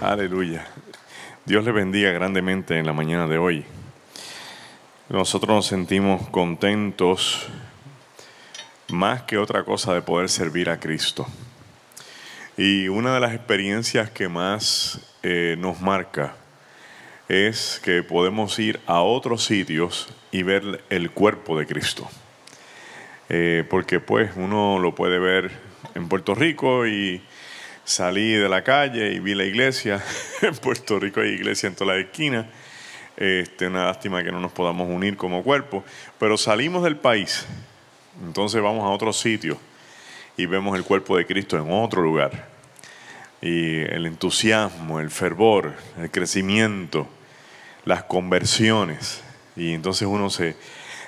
[0.00, 0.64] Aleluya.
[1.44, 3.64] Dios le bendiga grandemente en la mañana de hoy.
[5.08, 7.48] Nosotros nos sentimos contentos
[8.92, 11.26] más que otra cosa de poder servir a Cristo.
[12.56, 16.36] Y una de las experiencias que más eh, nos marca
[17.28, 22.08] es que podemos ir a otros sitios y ver el cuerpo de Cristo.
[23.30, 25.50] Eh, porque pues uno lo puede ver
[25.96, 27.20] en Puerto Rico y
[27.88, 30.04] salí de la calle y vi la iglesia.
[30.42, 32.46] en Puerto Rico hay iglesia en todas las esquinas.
[33.16, 35.82] Este, una lástima que no nos podamos unir como cuerpo.
[36.18, 37.46] Pero salimos del país.
[38.22, 39.58] Entonces vamos a otro sitio
[40.36, 42.48] y vemos el cuerpo de Cristo en otro lugar.
[43.40, 47.08] Y el entusiasmo, el fervor, el crecimiento,
[47.86, 49.22] las conversiones.
[49.56, 50.56] Y entonces uno se,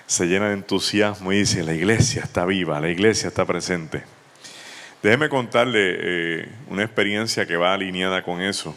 [0.07, 4.03] se llena de entusiasmo y dice, la iglesia está viva, la iglesia está presente.
[5.03, 8.77] Déjeme contarle eh, una experiencia que va alineada con eso.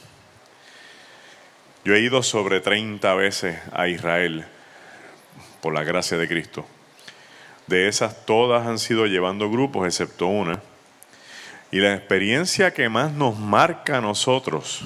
[1.84, 4.46] Yo he ido sobre 30 veces a Israel
[5.62, 6.66] por la gracia de Cristo.
[7.68, 10.62] De esas todas han sido llevando grupos, excepto una.
[11.72, 14.86] Y la experiencia que más nos marca a nosotros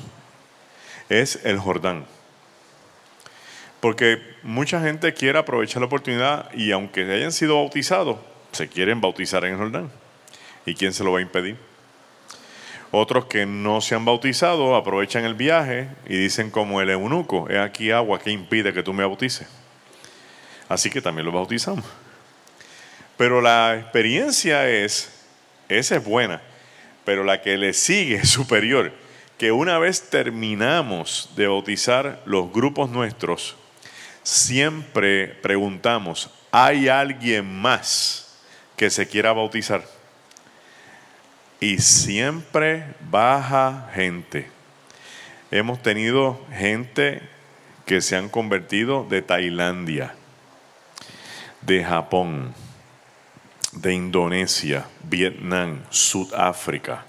[1.08, 2.06] es el Jordán.
[3.80, 8.18] Porque mucha gente quiere aprovechar la oportunidad y aunque hayan sido bautizados,
[8.54, 10.07] se quieren bautizar en el Jordán.
[10.68, 11.56] ¿Y quién se lo va a impedir?
[12.92, 17.58] Otros que no se han bautizado aprovechan el viaje y dicen como el eunuco, es
[17.58, 19.48] aquí agua que impide que tú me bautices.
[20.68, 21.86] Así que también lo bautizamos.
[23.16, 25.26] Pero la experiencia es,
[25.70, 26.42] esa es buena,
[27.06, 28.92] pero la que le sigue es superior,
[29.38, 33.56] que una vez terminamos de bautizar los grupos nuestros,
[34.22, 38.38] siempre preguntamos, ¿hay alguien más
[38.76, 39.97] que se quiera bautizar?
[41.60, 44.50] Y siempre baja gente.
[45.50, 47.22] Hemos tenido gente
[47.86, 50.14] que se han convertido de Tailandia,
[51.62, 52.54] de Japón,
[53.72, 57.06] de Indonesia, Vietnam, Sudáfrica,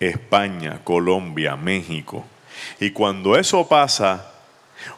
[0.00, 2.24] España, Colombia, México.
[2.80, 4.32] Y cuando eso pasa,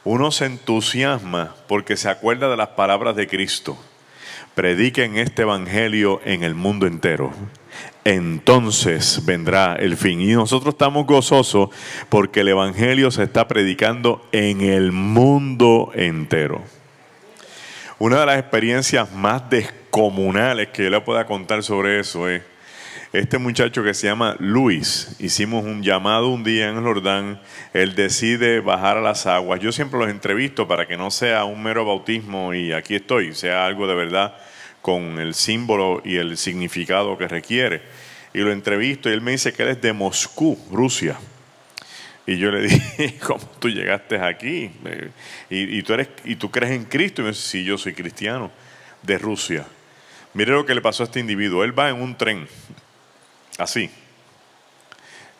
[0.03, 3.79] uno se entusiasma porque se acuerda de las palabras de Cristo.
[4.55, 7.33] Prediquen este evangelio en el mundo entero
[8.07, 10.21] entonces vendrá el fin.
[10.21, 11.71] Y nosotros estamos gozosos
[12.09, 16.63] porque el Evangelio se está predicando en el mundo entero.
[17.99, 22.43] Una de las experiencias más descomunales que yo le pueda contar sobre eso es
[23.13, 25.17] este muchacho que se llama Luis.
[25.19, 27.41] Hicimos un llamado un día en Jordán.
[27.73, 29.59] Él decide bajar a las aguas.
[29.59, 33.67] Yo siempre los entrevisto para que no sea un mero bautismo y aquí estoy, sea
[33.67, 34.37] algo de verdad
[34.87, 37.83] con el símbolo y el significado que requiere.
[38.33, 41.19] Y lo entrevisto y él me dice que él es de Moscú, Rusia.
[42.25, 44.71] Y yo le dije, ¿cómo tú llegaste aquí?
[45.51, 47.21] Y, tú, eres, y tú crees en Cristo.
[47.21, 48.53] Y me dice, sí, yo soy cristiano
[49.03, 49.67] de Rusia.
[50.35, 51.65] Mire lo que le pasó a este individuo.
[51.65, 52.47] Él va en un tren,
[53.59, 53.91] así,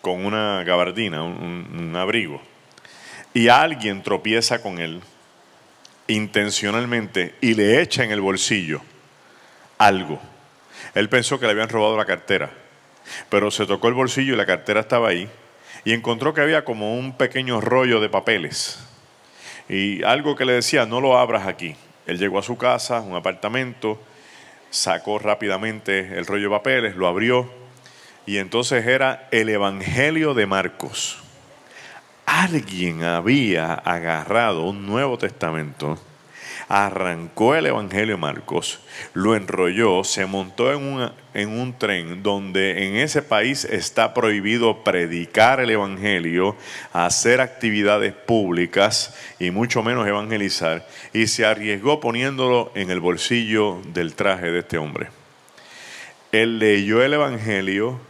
[0.01, 2.43] con una gabardina, un abrigo.
[3.33, 5.03] Y alguien tropieza con él
[6.09, 8.83] intencionalmente y le echa en el bolsillo
[9.79, 10.21] algo.
[10.95, 12.51] Él pensó que le habían robado la cartera,
[13.29, 15.29] pero se tocó el bolsillo y la cartera estaba ahí
[15.85, 18.79] y encontró que había como un pequeño rollo de papeles
[19.69, 21.75] y algo que le decía, no lo abras aquí.
[22.07, 24.01] Él llegó a su casa, un apartamento,
[24.71, 27.51] sacó rápidamente el rollo de papeles, lo abrió
[28.27, 31.19] y entonces era el Evangelio de Marcos.
[32.27, 35.99] Alguien había agarrado un Nuevo Testamento
[36.69, 38.81] arrancó el Evangelio de Marcos,
[39.15, 45.61] lo enrolló, se montó en, en un tren donde en ese país está prohibido predicar
[45.61, 46.57] el Evangelio,
[46.93, 54.15] hacer actividades públicas y mucho menos evangelizar, y se arriesgó poniéndolo en el bolsillo del
[54.15, 55.09] traje de este hombre.
[56.33, 58.01] Él leyó el Evangelio,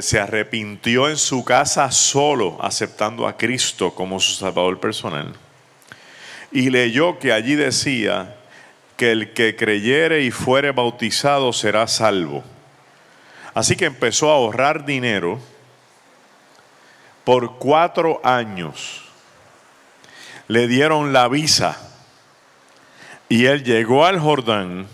[0.00, 5.34] se arrepintió en su casa solo, aceptando a Cristo como su Salvador personal
[6.52, 8.36] y leyó que allí decía
[8.96, 12.44] que el que creyere y fuere bautizado será salvo.
[13.54, 15.40] Así que empezó a ahorrar dinero
[17.24, 19.02] por cuatro años.
[20.48, 21.78] Le dieron la visa
[23.28, 24.86] y él llegó al Jordán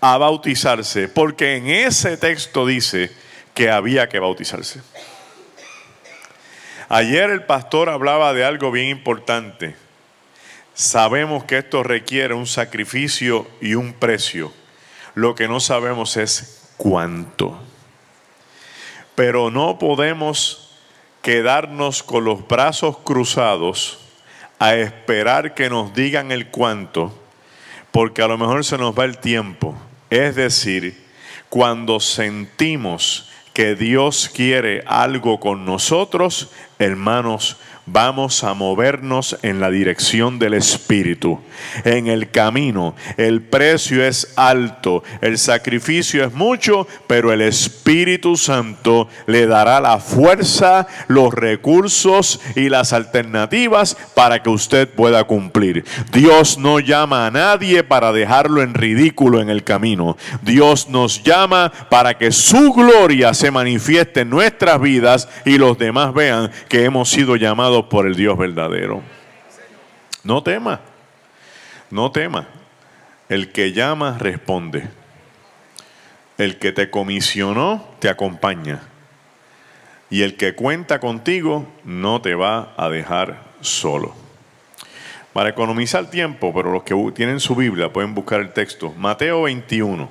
[0.00, 3.10] a bautizarse, porque en ese texto dice
[3.54, 4.82] que había que bautizarse.
[6.88, 9.83] Ayer el pastor hablaba de algo bien importante
[10.74, 14.52] Sabemos que esto requiere un sacrificio y un precio.
[15.14, 17.56] Lo que no sabemos es cuánto.
[19.14, 20.76] Pero no podemos
[21.22, 24.00] quedarnos con los brazos cruzados
[24.58, 27.16] a esperar que nos digan el cuánto,
[27.92, 29.76] porque a lo mejor se nos va el tiempo.
[30.10, 31.04] Es decir,
[31.48, 36.50] cuando sentimos que Dios quiere algo con nosotros,
[36.80, 41.40] hermanos, vamos a movernos en la dirección del Espíritu.
[41.84, 49.08] En el camino, el precio es alto, el sacrificio es mucho, pero el Espíritu Santo
[49.26, 55.84] le dará la fuerza, los recursos y las alternativas para que usted pueda cumplir.
[56.12, 60.16] Dios no llama a nadie para dejarlo en ridículo en el camino.
[60.42, 66.14] Dios nos llama para que su gloria se manifieste en nuestras vidas y los demás
[66.14, 69.02] vean que hemos sido llamados por el Dios verdadero.
[70.22, 70.80] No tema,
[71.90, 72.46] no tema.
[73.28, 74.88] El que llama responde.
[76.38, 78.82] El que te comisionó te acompaña.
[80.10, 84.14] Y el que cuenta contigo no te va a dejar solo.
[85.32, 88.92] Para economizar tiempo, pero los que tienen su Biblia pueden buscar el texto.
[88.96, 90.08] Mateo 21,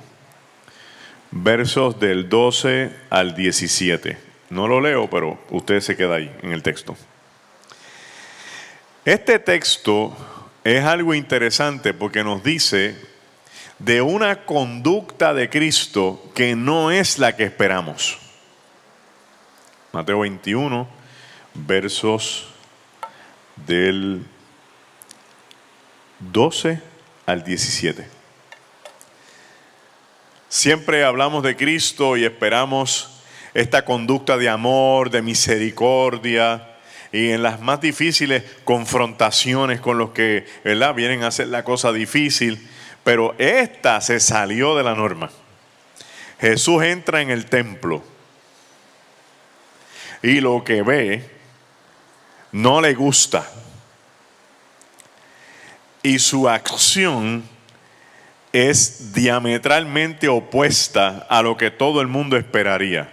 [1.30, 4.18] versos del 12 al 17.
[4.50, 6.94] No lo leo, pero usted se queda ahí en el texto.
[9.04, 10.16] Este texto
[10.64, 12.96] es algo interesante porque nos dice
[13.78, 18.18] de una conducta de Cristo que no es la que esperamos.
[19.92, 20.88] Mateo 21,
[21.52, 22.48] versos
[23.66, 24.24] del
[26.20, 26.80] 12
[27.26, 28.08] al 17.
[30.48, 33.20] Siempre hablamos de Cristo y esperamos
[33.52, 36.73] esta conducta de amor, de misericordia,
[37.14, 40.96] y en las más difíciles confrontaciones con los que ¿verdad?
[40.96, 42.68] vienen a hacer la cosa difícil,
[43.04, 45.30] pero esta se salió de la norma.
[46.40, 48.02] Jesús entra en el templo
[50.24, 51.30] y lo que ve
[52.50, 53.48] no le gusta.
[56.02, 57.44] Y su acción
[58.52, 63.08] es diametralmente opuesta a lo que todo el mundo esperaría.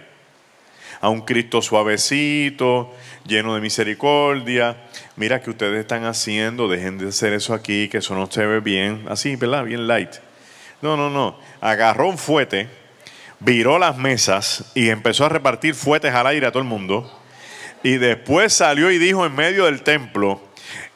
[1.00, 2.92] A un Cristo suavecito,
[3.26, 4.76] lleno de misericordia.
[5.16, 8.60] Mira que ustedes están haciendo, dejen de hacer eso aquí, que eso no se ve
[8.60, 9.64] bien, así, ¿verdad?
[9.64, 10.10] Bien light.
[10.80, 11.38] No, no, no.
[11.60, 12.68] Agarró un fuete,
[13.40, 17.20] viró las mesas y empezó a repartir fuetes al aire a todo el mundo.
[17.82, 20.40] Y después salió y dijo en medio del templo,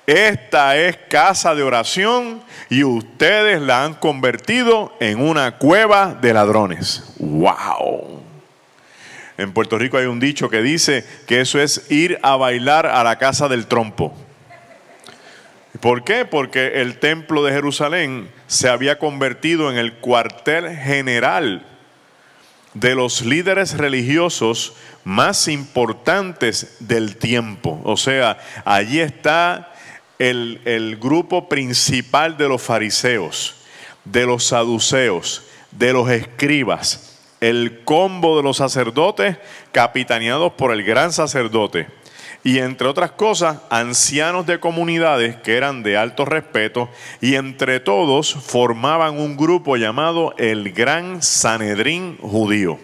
[0.07, 7.13] esta es casa de oración y ustedes la han convertido en una cueva de ladrones.
[7.19, 8.26] ¡Wow!
[9.39, 13.05] En Puerto Rico hay un dicho que dice que eso es ir a bailar a
[13.05, 14.17] la casa del trompo.
[15.81, 16.25] ¿Por qué?
[16.25, 21.67] Porque el templo de Jerusalén se había convertido en el cuartel general
[22.73, 24.75] de los líderes religiosos
[25.05, 27.81] más importantes del tiempo.
[27.85, 29.75] O sea, allí está
[30.19, 33.57] el, el grupo principal de los fariseos,
[34.05, 35.43] de los saduceos,
[35.73, 39.37] de los escribas el combo de los sacerdotes
[39.73, 41.87] capitaneados por el gran sacerdote
[42.47, 46.89] y entre otras cosas ancianos de comunidades que eran de alto respeto
[47.21, 52.79] y entre todos formaban un grupo llamado el Gran Sanedrín Judío.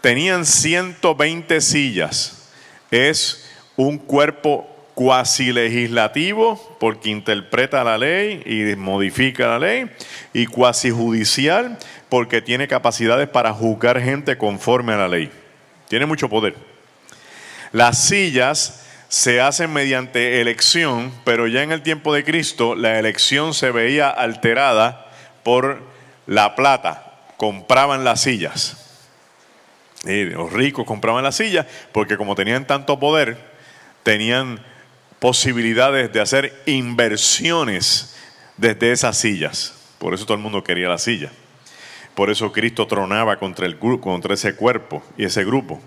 [0.00, 2.50] Tenían 120 sillas,
[2.90, 9.90] es un cuerpo cuasi legislativo, porque interpreta la ley y modifica la ley,
[10.32, 11.78] y cuasi judicial,
[12.14, 15.32] porque tiene capacidades para juzgar gente conforme a la ley.
[15.88, 16.54] Tiene mucho poder.
[17.72, 23.52] Las sillas se hacen mediante elección, pero ya en el tiempo de Cristo la elección
[23.52, 25.10] se veía alterada
[25.42, 25.82] por
[26.28, 27.14] la plata.
[27.36, 28.76] Compraban las sillas.
[30.04, 33.38] Y los ricos compraban las sillas porque como tenían tanto poder,
[34.04, 34.60] tenían
[35.18, 38.14] posibilidades de hacer inversiones
[38.56, 39.74] desde esas sillas.
[39.98, 41.32] Por eso todo el mundo quería la silla.
[42.14, 45.80] Por eso Cristo tronaba contra, el, contra ese cuerpo y ese grupo.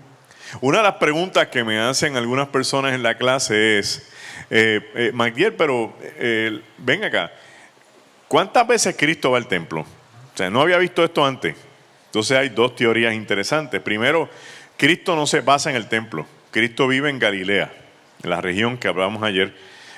[0.60, 4.10] Una de las preguntas que me hacen algunas personas en la clase es,
[4.50, 7.32] eh, eh pero eh, ven acá,
[8.28, 9.80] ¿cuántas veces Cristo va al templo?
[9.80, 11.56] O sea, no había visto esto antes.
[12.06, 13.80] Entonces hay dos teorías interesantes.
[13.80, 14.28] Primero,
[14.76, 16.26] Cristo no se basa en el templo.
[16.50, 17.70] Cristo vive en Galilea
[18.22, 19.54] en la región que hablamos ayer,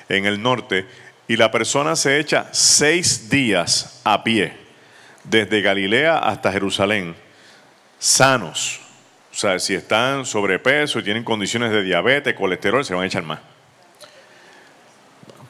[0.08, 0.86] en el norte,
[1.28, 4.52] y la persona se echa seis días a pie,
[5.24, 7.14] desde Galilea hasta Jerusalén,
[7.98, 8.80] sanos.
[9.32, 13.40] O sea, si están sobrepeso tienen condiciones de diabetes, colesterol, se van a echar más.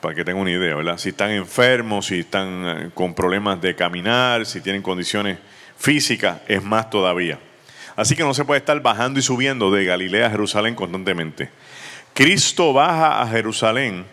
[0.01, 0.99] Para que tengan una idea, ¿verdad?
[0.99, 5.39] Si están enfermos, si están eh, con problemas de caminar, si tienen condiciones
[5.77, 7.39] físicas, es más todavía.
[7.97, 11.51] Así que no se puede estar bajando y subiendo de Galilea a Jerusalén constantemente.
[12.15, 14.07] Cristo baja a Jerusalén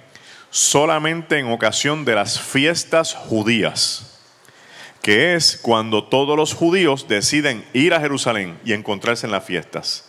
[0.49, 4.06] solamente en ocasión de las fiestas judías,
[5.07, 10.03] que es cuando todos los judíos deciden ir a Jerusalén y encontrarse en las fiestas.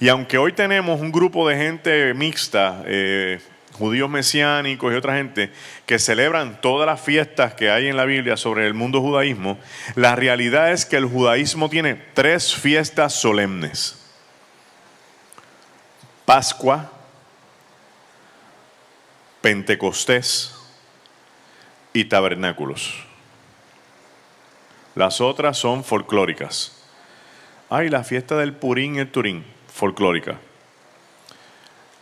[0.00, 3.40] Y aunque hoy tenemos un grupo de gente mixta, eh,
[3.72, 5.50] judíos mesiánicos y otra gente,
[5.86, 9.58] que celebran todas las fiestas que hay en la Biblia sobre el mundo judaísmo,
[9.94, 13.98] la realidad es que el judaísmo tiene tres fiestas solemnes.
[16.26, 16.92] Pascua,
[19.40, 20.54] Pentecostés
[21.94, 23.07] y tabernáculos.
[24.98, 26.72] Las otras son folclóricas.
[27.70, 30.40] Hay la fiesta del Purín y el Turín, folclórica.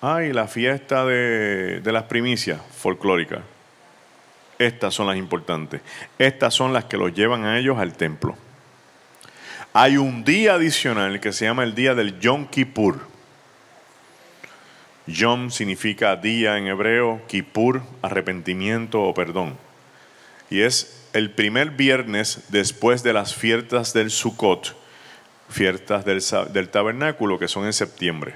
[0.01, 3.43] Hay la fiesta de, de las primicias, folclórica.
[4.59, 5.83] Estas son las importantes.
[6.19, 8.35] Estas son las que los llevan a ellos al templo.
[9.75, 12.99] Hay un día adicional que se llama el día del Yom Kippur
[15.07, 19.59] Yom significa día en hebreo, Kippur, arrepentimiento o perdón.
[20.49, 24.77] Y es el primer viernes después de las fiestas del Sukkot,
[25.49, 28.35] fiestas del, tabernáculo, que son en septiembre.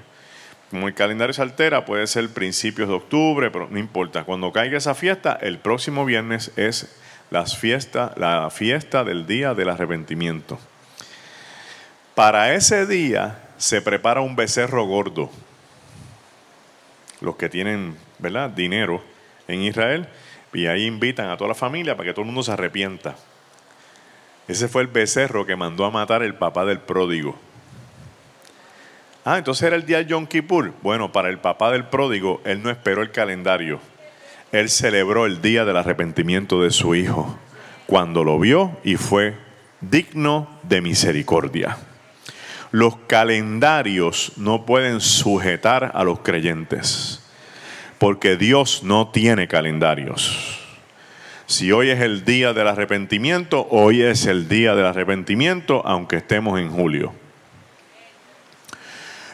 [0.71, 4.25] Como el calendario se altera, puede ser principios de octubre, pero no importa.
[4.25, 6.97] Cuando caiga esa fiesta, el próximo viernes es
[7.31, 10.59] las fiesta, la fiesta del día del arrepentimiento.
[12.15, 15.31] Para ese día se prepara un becerro gordo
[17.21, 18.51] los que tienen ¿verdad?
[18.51, 19.03] dinero
[19.49, 20.09] en Israel,
[20.53, 23.17] y ahí invitan a toda la familia para que todo el mundo se arrepienta.
[24.49, 27.37] Ese fue el becerro que mandó a matar el papá del pródigo.
[29.25, 30.73] Ah, entonces era el día de Yom Kippur.
[30.83, 33.81] Bueno, para el papá del pródigo, él no esperó el calendario.
[34.51, 37.39] Él celebró el día del arrepentimiento de su hijo,
[37.87, 39.37] cuando lo vio y fue
[39.81, 41.77] digno de misericordia.
[42.73, 47.20] Los calendarios no pueden sujetar a los creyentes,
[48.01, 50.59] porque Dios no tiene calendarios.
[51.45, 56.59] Si hoy es el día del arrepentimiento, hoy es el día del arrepentimiento, aunque estemos
[56.59, 57.13] en julio.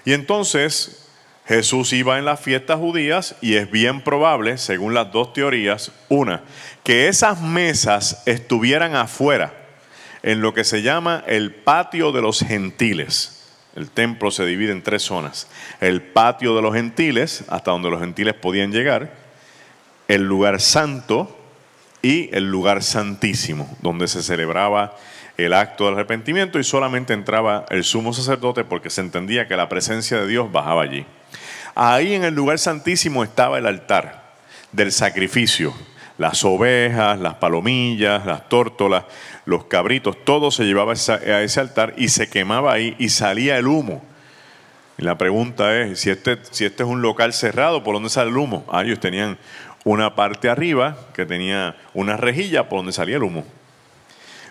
[0.04, 1.08] Y entonces
[1.46, 6.42] Jesús iba en las fiestas judías y es bien probable, según las dos teorías, una,
[6.82, 9.54] que esas mesas estuvieran afuera
[10.24, 13.35] en lo que se llama el patio de los gentiles.
[13.76, 15.48] El templo se divide en tres zonas.
[15.80, 19.12] El patio de los gentiles, hasta donde los gentiles podían llegar,
[20.08, 21.38] el lugar santo
[22.00, 24.96] y el lugar santísimo, donde se celebraba
[25.36, 29.68] el acto del arrepentimiento y solamente entraba el sumo sacerdote porque se entendía que la
[29.68, 31.04] presencia de Dios bajaba allí.
[31.74, 34.24] Ahí en el lugar santísimo estaba el altar
[34.72, 35.74] del sacrificio,
[36.18, 39.04] las ovejas, las palomillas, las tórtolas,
[39.44, 43.66] los cabritos, todo se llevaba a ese altar y se quemaba ahí y salía el
[43.66, 44.02] humo.
[44.98, 48.30] Y la pregunta es, si este, si este es un local cerrado, ¿por dónde sale
[48.30, 48.64] el humo?
[48.70, 49.36] Ah, ellos tenían
[49.84, 53.44] una parte arriba que tenía una rejilla por donde salía el humo.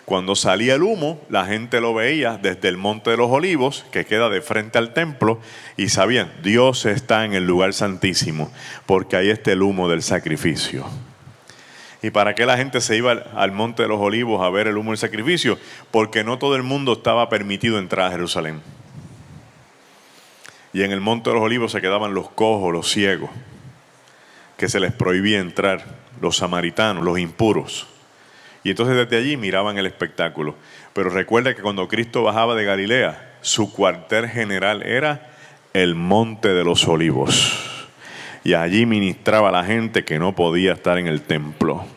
[0.04, 4.06] Cuando salía el humo, la gente lo veía desde el Monte de los Olivos, que
[4.06, 5.40] queda de frente al templo,
[5.76, 8.52] y sabían, Dios está en el lugar santísimo,
[8.86, 10.86] porque ahí está el humo del sacrificio.
[12.06, 14.76] ¿Y para qué la gente se iba al, Monte de los Olivos a ver el
[14.76, 15.58] humo del sacrificio?
[15.90, 18.62] Porque no todo el mundo estaba permitido entrar a Jerusalén.
[20.72, 23.28] Y en el Monte de los Olivos se quedaban los cojos, los ciegos,
[24.56, 25.84] que se les prohibía entrar,
[26.20, 27.88] los samaritanos, los impuros.
[28.62, 30.54] Y entonces desde allí miraban el espectáculo.
[30.92, 35.32] Pero recuerda que cuando Cristo bajaba de Galilea, su cuartel general era
[35.72, 37.66] el Monte de los Olivos
[38.44, 41.95] y allí ministraba a la gente que no podía estar en el templo.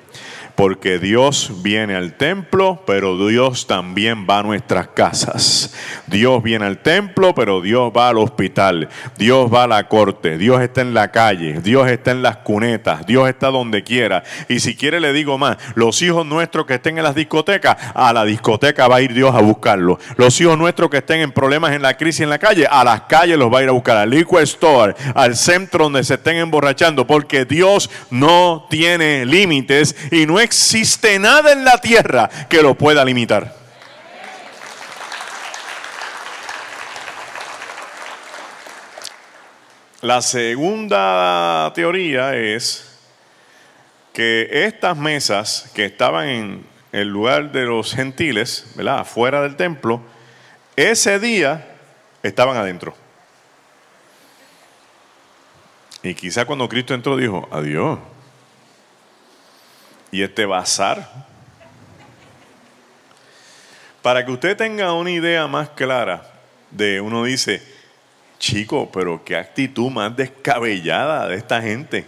[0.59, 5.73] Porque Dios viene al templo, pero Dios también va a nuestras casas.
[6.07, 8.89] Dios viene al templo, pero Dios va al hospital.
[9.17, 10.37] Dios va a la corte.
[10.37, 11.61] Dios está en la calle.
[11.61, 13.05] Dios está en las cunetas.
[13.05, 14.25] Dios está donde quiera.
[14.49, 18.11] Y si quiere le digo más, los hijos nuestros que estén en las discotecas, a
[18.11, 19.99] la discoteca va a ir Dios a buscarlos.
[20.17, 23.03] Los hijos nuestros que estén en problemas en la crisis en la calle, a las
[23.03, 23.95] calles los va a ir a buscar.
[23.95, 27.07] Al liquor store, al centro donde se estén emborrachando.
[27.07, 33.05] Porque Dios no tiene límites y no existe nada en la tierra que lo pueda
[33.05, 33.53] limitar.
[40.01, 42.97] La segunda teoría es
[44.11, 49.01] que estas mesas que estaban en el lugar de los gentiles, ¿verdad?
[49.01, 50.01] afuera del templo,
[50.75, 51.67] ese día
[52.23, 52.95] estaban adentro.
[56.01, 57.99] Y quizá cuando Cristo entró dijo, adiós,
[60.11, 61.27] y este bazar.
[64.01, 66.23] Para que usted tenga una idea más clara
[66.71, 67.61] de uno dice,
[68.39, 72.05] chico, pero qué actitud más descabellada de esta gente.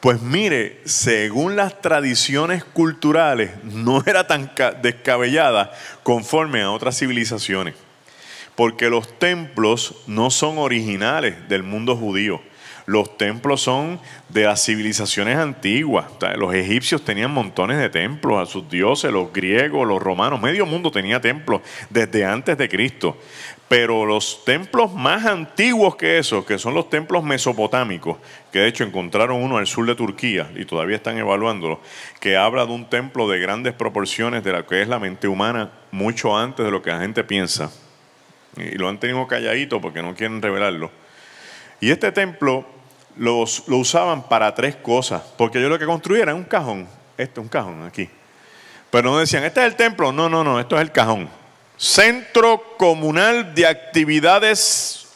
[0.00, 7.74] Pues mire, según las tradiciones culturales, no era tan descabellada conforme a otras civilizaciones,
[8.54, 12.40] porque los templos no son originales del mundo judío.
[12.90, 16.06] Los templos son de las civilizaciones antiguas.
[16.36, 20.90] Los egipcios tenían montones de templos a sus dioses, los griegos, los romanos, medio mundo
[20.90, 23.16] tenía templos desde antes de Cristo.
[23.68, 28.18] Pero los templos más antiguos que esos, que son los templos mesopotámicos,
[28.50, 31.80] que de hecho encontraron uno al sur de Turquía y todavía están evaluándolo,
[32.18, 35.70] que habla de un templo de grandes proporciones de lo que es la mente humana
[35.92, 37.70] mucho antes de lo que la gente piensa.
[38.56, 40.90] Y lo han tenido calladito porque no quieren revelarlo.
[41.80, 42.79] Y este templo
[43.16, 43.44] lo
[43.76, 47.84] usaban para tres cosas, porque ellos lo que construyeron un cajón, este es un cajón
[47.84, 48.08] aquí.
[48.90, 51.28] Pero no decían, este es el templo, no, no, no, esto es el cajón.
[51.76, 55.06] Centro Comunal de Actividades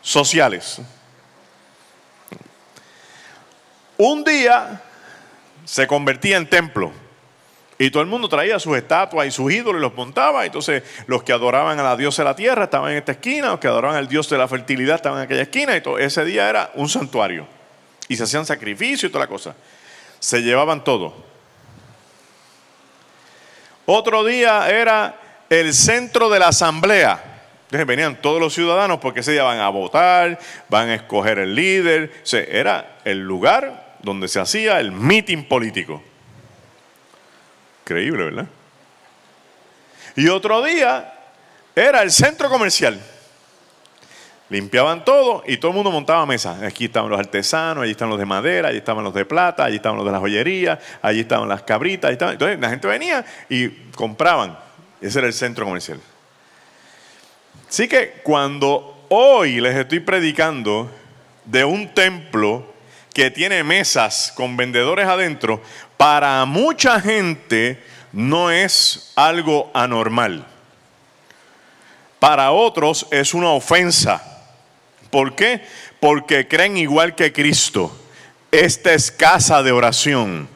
[0.00, 0.80] Sociales.
[3.96, 4.82] Un día
[5.64, 6.92] se convertía en templo
[7.78, 10.46] y todo el mundo traía sus estatuas y sus ídolos y los montaba.
[10.46, 13.58] Entonces, los que adoraban a la diosa de la tierra estaban en esta esquina, los
[13.58, 15.76] que adoraban al dios de la fertilidad estaban en aquella esquina.
[15.76, 17.46] Y todo, ese día era un santuario.
[18.06, 19.56] Y se hacían sacrificios y toda la cosa.
[20.20, 21.14] Se llevaban todo.
[23.86, 27.22] Otro día era el centro de la asamblea.
[27.64, 30.38] Entonces venían todos los ciudadanos porque ese día van a votar,
[30.68, 32.12] van a escoger el líder.
[32.32, 36.02] O era el lugar donde se hacía el meeting político.
[37.84, 38.46] Increíble, ¿verdad?
[40.16, 41.12] Y otro día
[41.76, 42.98] era el centro comercial.
[44.48, 46.62] Limpiaban todo y todo el mundo montaba mesas.
[46.62, 49.76] Aquí estaban los artesanos, allí estaban los de madera, allí estaban los de plata, allí
[49.76, 52.10] estaban los de la joyería, allí estaban las cabritas.
[52.10, 54.58] Entonces la gente venía y compraban.
[55.00, 56.00] Ese era el centro comercial.
[57.68, 60.90] Así que cuando hoy les estoy predicando
[61.44, 62.73] de un templo
[63.14, 65.62] que tiene mesas con vendedores adentro,
[65.96, 70.46] para mucha gente no es algo anormal.
[72.18, 74.22] Para otros es una ofensa.
[75.10, 75.62] ¿Por qué?
[76.00, 77.96] Porque creen igual que Cristo.
[78.50, 80.48] Esta es casa de oración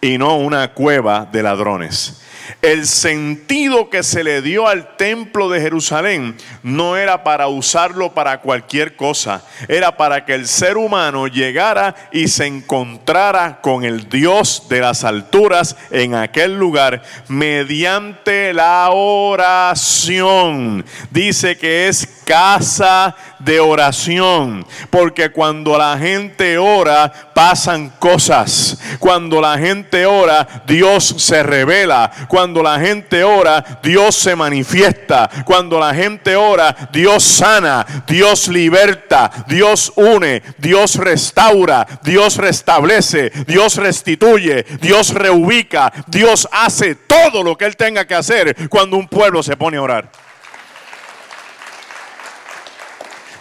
[0.00, 2.22] y no una cueva de ladrones
[2.62, 8.40] el sentido que se le dio al templo de Jerusalén no era para usarlo para
[8.40, 14.66] cualquier cosa, era para que el ser humano llegara y se encontrara con el Dios
[14.68, 20.84] de las alturas en aquel lugar mediante la oración.
[21.10, 28.78] Dice que es casa de oración, porque cuando la gente ora pasan cosas.
[28.98, 32.10] Cuando la gente ora, Dios se revela.
[32.28, 35.30] Cuando la gente ora, Dios se manifiesta.
[35.44, 43.76] Cuando la gente ora, Dios sana, Dios liberta, Dios une, Dios restaura, Dios restablece, Dios
[43.76, 49.42] restituye, Dios reubica, Dios hace todo lo que Él tenga que hacer cuando un pueblo
[49.42, 50.27] se pone a orar.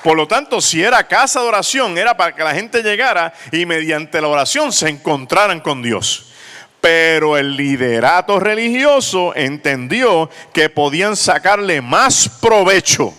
[0.04, 3.66] Por lo tanto, si era casa de oración, era para que la gente llegara y
[3.66, 6.32] mediante la oración se encontraran con Dios.
[6.80, 13.14] Pero el liderato religioso entendió que podían sacarle más provecho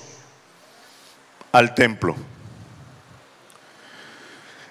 [1.53, 2.15] al templo.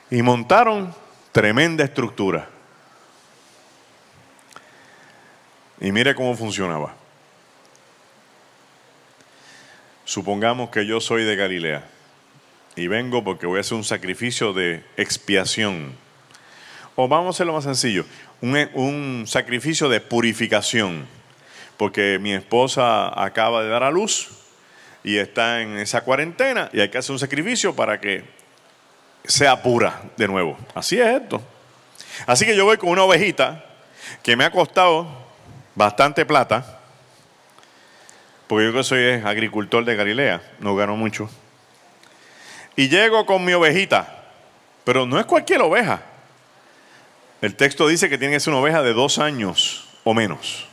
[0.09, 0.95] Y montaron
[1.33, 2.47] tremenda estructura.
[5.81, 6.95] Y mire cómo funcionaba.
[10.05, 11.96] Supongamos que yo soy de Galilea
[12.77, 15.95] y vengo porque voy a hacer un sacrificio de expiación.
[16.95, 18.05] O vamos a hacerlo más sencillo,
[18.41, 21.07] un, sacrificio de purificación,
[21.75, 24.29] porque mi esposa acaba de dar a luz
[25.03, 28.23] y está en esa cuarentena y hay que hacer un sacrificio para que
[29.25, 30.57] sea pura de nuevo.
[30.75, 31.41] Así es esto.
[32.27, 33.65] Así que yo voy con una ovejita
[34.21, 35.07] que me ha costado
[35.75, 36.79] bastante plata,
[38.47, 41.29] porque yo que soy agricultor de Galilea, no gano mucho
[42.77, 44.23] y llego con mi ovejita,
[44.85, 46.03] pero no es cualquier oveja.
[47.41, 50.67] El texto dice que tiene que ser una oveja de dos años o menos,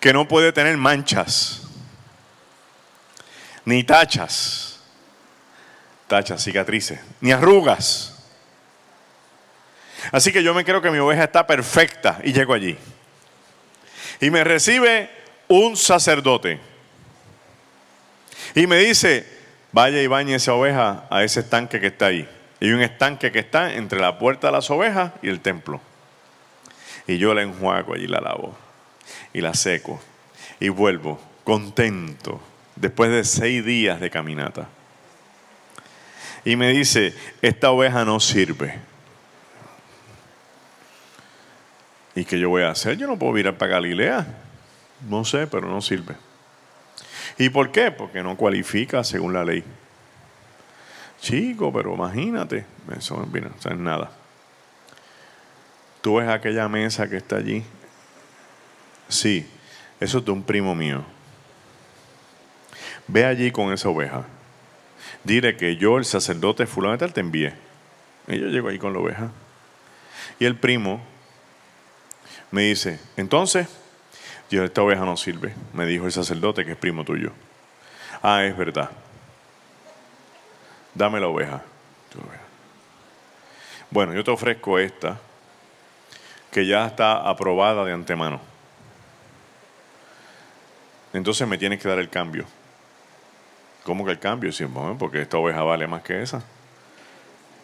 [0.00, 1.62] que no puede tener manchas,
[3.66, 4.80] ni tachas,
[6.06, 8.14] tachas, cicatrices, ni arrugas.
[10.10, 12.78] Así que yo me creo que mi oveja está perfecta y llego allí.
[14.20, 15.10] Y me recibe
[15.48, 16.67] un sacerdote
[18.54, 19.26] y me dice,
[19.72, 22.28] vaya y bañe esa oveja a ese estanque que está ahí.
[22.60, 25.80] Y hay un estanque que está entre la puerta de las ovejas y el templo.
[27.06, 28.56] Y yo la enjuago allí, la lavo.
[29.32, 30.00] Y la seco.
[30.60, 32.42] Y vuelvo contento,
[32.76, 34.68] después de seis días de caminata.
[36.44, 38.78] Y me dice, esta oveja no sirve.
[42.14, 42.98] ¿Y qué yo voy a hacer?
[42.98, 44.26] Yo no puedo ir para Galilea.
[45.08, 46.16] No sé, pero no sirve.
[47.38, 47.92] ¿Y por qué?
[47.92, 49.62] Porque no cualifica según la ley.
[51.20, 52.66] Chico, pero imagínate.
[52.96, 54.10] Eso no es nada.
[56.00, 57.62] Tú ves aquella mesa que está allí.
[59.08, 59.48] Sí,
[60.00, 61.04] eso es de un primo mío.
[63.06, 64.24] Ve allí con esa oveja.
[65.24, 67.54] Dile que yo, el sacerdote fulano tal, te envié.
[68.26, 69.30] Y yo llego ahí con la oveja.
[70.38, 71.00] Y el primo
[72.50, 73.68] me dice, entonces,
[74.50, 75.54] yo, esta oveja no sirve.
[75.72, 77.32] Me dijo el sacerdote que es primo tuyo.
[78.22, 78.90] Ah, es verdad.
[80.94, 81.62] Dame la oveja.
[83.90, 85.18] Bueno, yo te ofrezco esta,
[86.50, 88.40] que ya está aprobada de antemano.
[91.12, 92.44] Entonces me tienes que dar el cambio.
[93.84, 94.52] ¿Cómo que el cambio?
[94.52, 94.66] Sí,
[94.98, 96.42] porque esta oveja vale más que esa.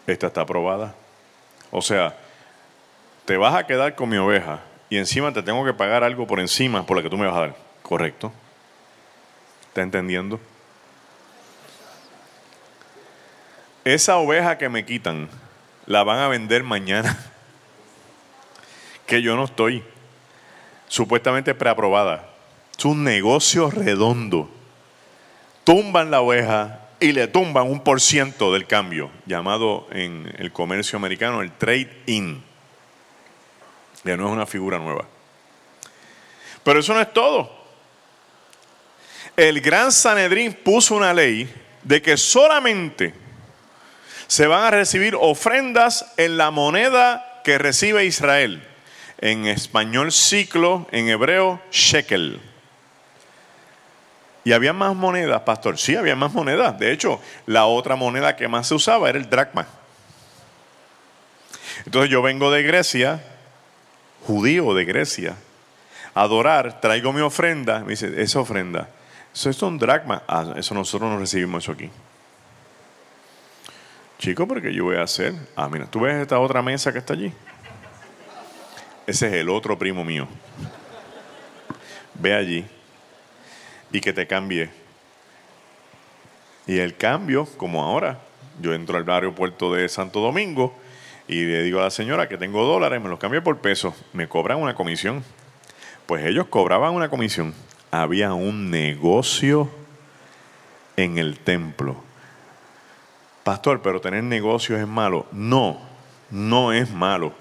[0.07, 0.95] Esta está aprobada.
[1.71, 2.17] O sea,
[3.25, 6.41] te vas a quedar con mi oveja y encima te tengo que pagar algo por
[6.41, 7.57] encima por la que tú me vas a dar.
[7.83, 8.33] ¿Correcto?
[9.69, 10.41] ¿Está entendiendo?
[13.85, 15.29] Esa oveja que me quitan,
[15.87, 17.19] la van a vender mañana.
[19.07, 19.83] que yo no estoy.
[20.89, 22.29] Supuestamente preaprobada.
[22.79, 24.51] Es un negocio redondo.
[25.65, 30.97] Tumban la oveja y le tumban un por ciento del cambio, llamado en el comercio
[30.97, 32.43] americano el trade-in.
[34.05, 35.07] Ya no es una figura nueva.
[36.63, 37.51] Pero eso no es todo.
[39.37, 43.15] El gran Sanedrín puso una ley de que solamente
[44.27, 48.67] se van a recibir ofrendas en la moneda que recibe Israel.
[49.19, 52.41] En español ciclo, en hebreo shekel.
[54.45, 55.79] Y había más monedas, pastor.
[55.79, 56.79] Sí, había más monedas.
[56.79, 59.67] De hecho, la otra moneda que más se usaba era el dracma.
[61.87, 63.23] Entonces yo vengo de Grecia,
[64.27, 65.37] judío de Grecia,
[66.15, 67.81] adorar, traigo mi ofrenda.
[67.81, 68.89] Me dice, esa ofrenda,
[69.35, 70.23] eso es un dracma.
[70.27, 71.91] Ah, eso nosotros no recibimos eso aquí.
[74.19, 75.35] Chico, ¿pero qué yo voy a hacer?
[75.57, 77.33] Ah, mira, ¿tú ves esta otra mesa que está allí?
[79.07, 80.27] Ese es el otro primo mío.
[82.15, 82.65] Ve allí
[83.93, 84.71] y que te cambie.
[86.67, 88.21] Y el cambio, como ahora,
[88.61, 90.75] yo entro al aeropuerto de Santo Domingo
[91.27, 94.29] y le digo a la señora que tengo dólares, me los cambio por pesos, me
[94.29, 95.25] cobran una comisión.
[96.07, 97.55] Pues ellos cobraban una comisión.
[97.91, 99.71] Había un negocio
[100.97, 101.97] en el templo.
[103.43, 105.27] Pastor, pero tener negocios es malo.
[105.33, 105.81] No,
[106.31, 107.33] no es malo.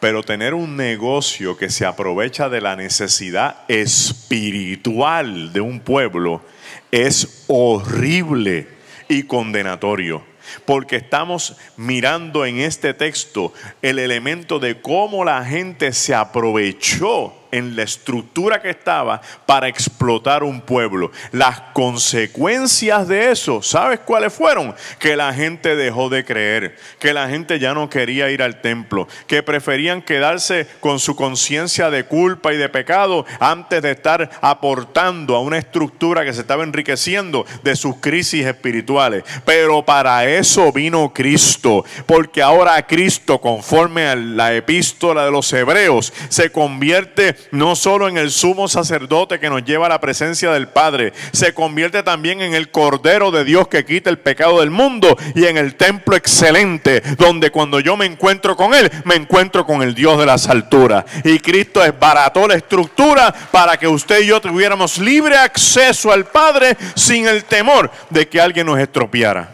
[0.00, 6.42] Pero tener un negocio que se aprovecha de la necesidad espiritual de un pueblo
[6.90, 8.68] es horrible
[9.08, 10.22] y condenatorio.
[10.64, 17.76] Porque estamos mirando en este texto el elemento de cómo la gente se aprovechó en
[17.76, 21.10] la estructura que estaba para explotar un pueblo.
[21.32, 24.74] Las consecuencias de eso, ¿sabes cuáles fueron?
[24.98, 29.08] Que la gente dejó de creer, que la gente ya no quería ir al templo,
[29.26, 35.34] que preferían quedarse con su conciencia de culpa y de pecado antes de estar aportando
[35.34, 39.24] a una estructura que se estaba enriqueciendo de sus crisis espirituales.
[39.44, 46.12] Pero para eso vino Cristo, porque ahora Cristo, conforme a la epístola de los hebreos,
[46.28, 50.68] se convierte no solo en el sumo sacerdote que nos lleva a la presencia del
[50.68, 55.16] Padre, se convierte también en el Cordero de Dios que quita el pecado del mundo
[55.34, 59.82] y en el templo excelente, donde cuando yo me encuentro con Él, me encuentro con
[59.82, 61.04] el Dios de las alturas.
[61.24, 66.76] Y Cristo esbarató la estructura para que usted y yo tuviéramos libre acceso al Padre
[66.94, 69.50] sin el temor de que alguien nos estropeara.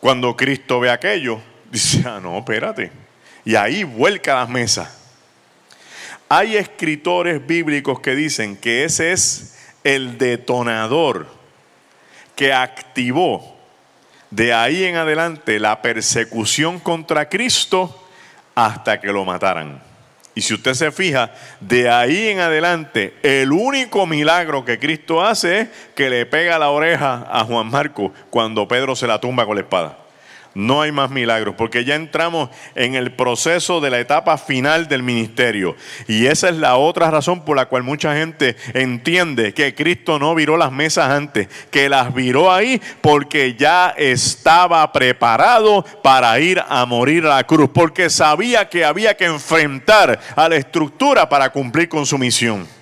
[0.00, 2.92] Cuando Cristo ve aquello, dice, ah, no, espérate.
[3.44, 4.88] Y ahí vuelca las mesas.
[6.28, 11.26] Hay escritores bíblicos que dicen que ese es el detonador
[12.36, 13.56] que activó
[14.30, 18.06] de ahí en adelante la persecución contra Cristo
[18.54, 19.82] hasta que lo mataran.
[20.34, 25.60] Y si usted se fija, de ahí en adelante, el único milagro que Cristo hace
[25.60, 29.56] es que le pega la oreja a Juan Marco cuando Pedro se la tumba con
[29.56, 29.98] la espada.
[30.58, 35.04] No hay más milagros, porque ya entramos en el proceso de la etapa final del
[35.04, 35.76] ministerio.
[36.08, 40.34] Y esa es la otra razón por la cual mucha gente entiende que Cristo no
[40.34, 46.84] viró las mesas antes, que las viró ahí porque ya estaba preparado para ir a
[46.86, 51.88] morir a la cruz, porque sabía que había que enfrentar a la estructura para cumplir
[51.88, 52.77] con su misión.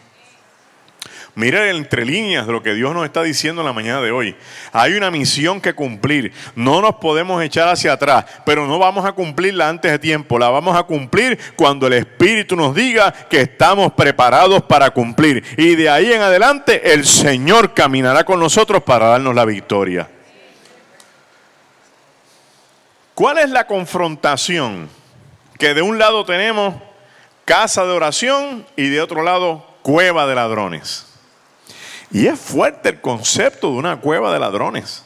[1.36, 4.34] Mire entre líneas lo que Dios nos está diciendo en la mañana de hoy.
[4.72, 6.32] Hay una misión que cumplir.
[6.54, 10.38] No nos podemos echar hacia atrás, pero no vamos a cumplirla antes de tiempo.
[10.38, 15.44] La vamos a cumplir cuando el Espíritu nos diga que estamos preparados para cumplir.
[15.58, 20.08] Y de ahí en adelante el Señor caminará con nosotros para darnos la victoria.
[23.14, 24.88] ¿Cuál es la confrontación?
[25.58, 26.76] Que de un lado tenemos
[27.44, 31.15] casa de oración y de otro lado cueva de ladrones.
[32.10, 35.04] Y es fuerte el concepto de una cueva de ladrones.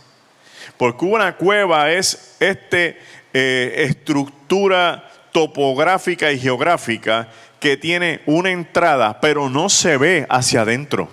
[0.77, 9.49] Porque una cueva es esta eh, estructura topográfica y geográfica que tiene una entrada, pero
[9.49, 11.09] no se ve hacia adentro.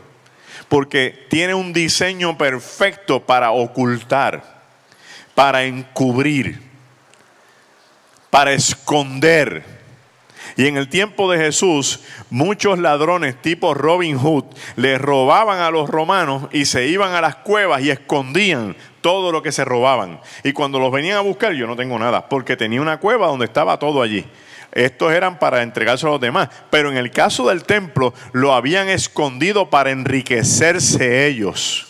[0.70, 4.62] Porque tiene un diseño perfecto para ocultar,
[5.36, 6.62] para encubrir,
[8.30, 9.77] para esconder
[10.58, 15.88] y en el tiempo de Jesús, muchos ladrones tipo Robin Hood le robaban a los
[15.88, 20.20] romanos y se iban a las cuevas y escondían todo lo que se robaban.
[20.44, 23.46] Y cuando los venían a buscar, yo no tengo nada, porque tenía una cueva donde
[23.46, 24.26] estaba todo allí.
[24.72, 26.50] Estos eran para entregarse a los demás.
[26.72, 31.88] Pero en el caso del templo, lo habían escondido para enriquecerse ellos.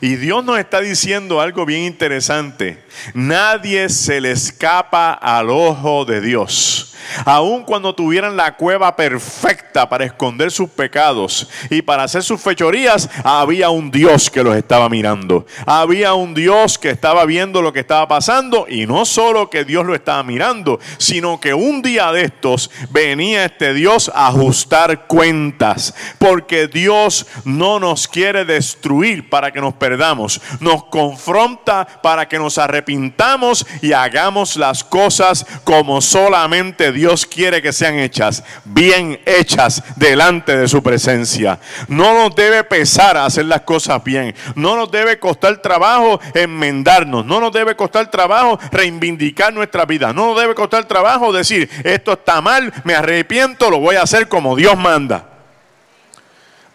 [0.00, 2.82] Y Dios nos está diciendo algo bien interesante.
[3.14, 6.94] Nadie se le escapa al ojo de Dios.
[7.24, 13.08] Aun cuando tuvieran la cueva perfecta para esconder sus pecados y para hacer sus fechorías,
[13.24, 15.46] había un Dios que los estaba mirando.
[15.66, 19.86] Había un Dios que estaba viendo lo que estaba pasando y no solo que Dios
[19.86, 25.94] lo estaba mirando, sino que un día de estos venía este Dios a ajustar cuentas,
[26.18, 32.58] porque Dios no nos quiere destruir para que nos perdamos, nos confronta para que nos
[32.58, 39.84] arrepintamos y hagamos las cosas como solamente Dios Dios quiere que sean hechas, bien hechas
[39.94, 41.60] delante de su presencia.
[41.86, 44.34] No nos debe pesar hacer las cosas bien.
[44.56, 47.24] No nos debe costar trabajo enmendarnos.
[47.24, 50.12] No nos debe costar trabajo reivindicar nuestra vida.
[50.12, 54.26] No nos debe costar trabajo decir, esto está mal, me arrepiento, lo voy a hacer
[54.26, 55.24] como Dios manda.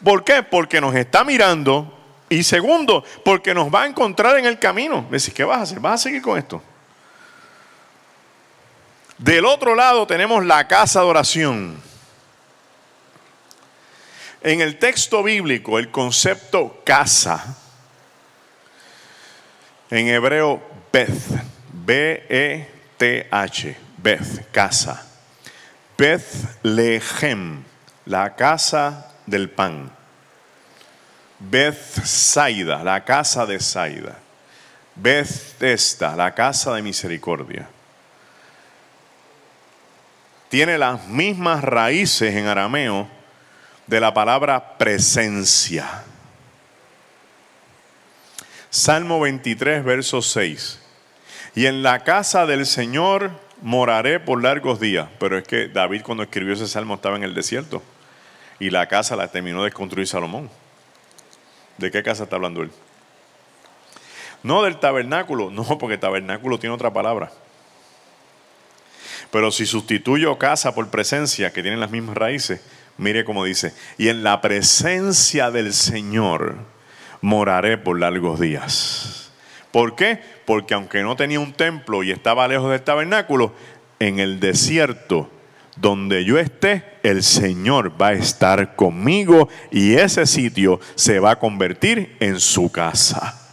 [0.01, 0.41] ¿Por qué?
[0.41, 5.05] Porque nos está mirando y segundo, porque nos va a encontrar en el camino.
[5.11, 5.81] Decir, ¿qué vas a hacer?
[5.81, 6.61] ¿Vas a seguir con esto?
[9.23, 11.81] Del otro lado tenemos la casa de oración.
[14.41, 17.55] En el texto bíblico, el concepto casa,
[19.89, 25.07] en hebreo Beth, B-E-T-H, Beth, casa.
[25.97, 27.63] Beth Lehem,
[28.03, 29.89] la casa del pan.
[31.39, 34.19] Beth Saida, la casa de Saida.
[34.97, 37.69] Beth Esta, la casa de misericordia
[40.53, 43.07] tiene las mismas raíces en arameo
[43.87, 46.03] de la palabra presencia.
[48.69, 50.79] Salmo 23, verso 6.
[51.55, 53.31] Y en la casa del Señor
[53.63, 55.09] moraré por largos días.
[55.19, 57.81] Pero es que David cuando escribió ese salmo estaba en el desierto.
[58.59, 60.51] Y la casa la terminó de construir Salomón.
[61.79, 62.69] ¿De qué casa está hablando él?
[64.43, 67.31] No del tabernáculo, no, porque tabernáculo tiene otra palabra.
[69.33, 72.61] Pero si sustituyo casa por presencia, que tienen las mismas raíces,
[72.99, 76.57] mire cómo dice, y en la presencia del Señor
[77.19, 79.31] moraré por largos días.
[79.71, 80.19] ¿Por qué?
[80.45, 83.55] Porque aunque no tenía un templo y estaba lejos del tabernáculo,
[83.97, 85.31] en el desierto
[85.77, 91.39] donde yo esté, el Señor va a estar conmigo y ese sitio se va a
[91.39, 93.51] convertir en su casa.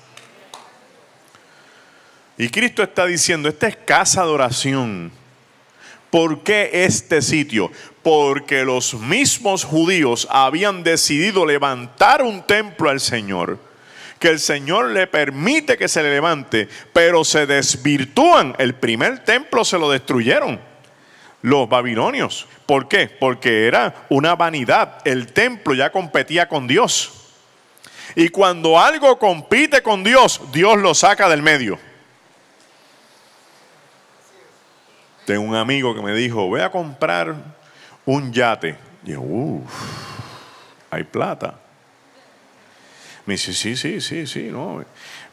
[2.37, 5.20] Y Cristo está diciendo, esta es casa de oración
[6.11, 7.71] ¿Por qué este sitio?
[8.03, 13.59] Porque los mismos judíos habían decidido levantar un templo al Señor,
[14.19, 18.55] que el Señor le permite que se le levante, pero se desvirtúan.
[18.59, 20.61] El primer templo se lo destruyeron
[21.43, 22.47] los babilonios.
[22.67, 23.09] ¿Por qué?
[23.09, 24.99] Porque era una vanidad.
[25.05, 27.13] El templo ya competía con Dios.
[28.15, 31.79] Y cuando algo compite con Dios, Dios lo saca del medio.
[35.31, 37.37] Tengo un amigo que me dijo, voy a comprar
[38.05, 38.75] un yate.
[39.05, 39.71] Y yo, uff,
[40.91, 41.61] hay plata.
[43.27, 44.85] Me dice, sí, sí, sí, sí, no.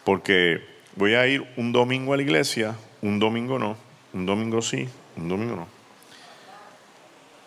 [0.03, 0.63] Porque
[0.95, 3.75] voy a ir un domingo a la iglesia, un domingo no,
[4.13, 5.67] un domingo sí, un domingo no.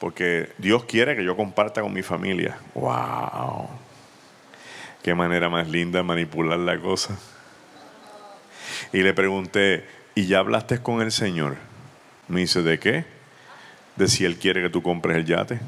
[0.00, 2.58] Porque Dios quiere que yo comparta con mi familia.
[2.74, 3.68] ¡Wow!
[5.04, 7.16] Qué manera más linda de manipular la cosa.
[8.92, 9.86] Y le pregunté,
[10.16, 11.69] ¿y ya hablaste con el Señor?
[12.30, 13.04] Me dice, ¿de qué?
[13.96, 15.58] De si Él quiere que tú compres el yate.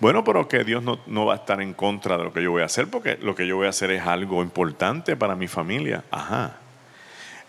[0.00, 2.50] Bueno, pero que Dios no, no, va a estar en contra de lo que yo
[2.50, 5.46] voy a hacer, porque lo que yo voy a hacer es algo importante para mi
[5.46, 6.02] familia.
[6.10, 6.56] Ajá.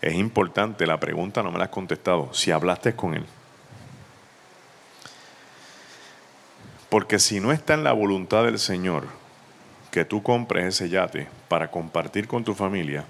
[0.00, 2.32] Es importante, la pregunta no me la has contestado.
[2.32, 3.26] Si hablaste con Él.
[6.88, 9.08] Porque si no está en la voluntad del Señor
[9.90, 13.04] que tú compres ese yate para compartir con tu familia,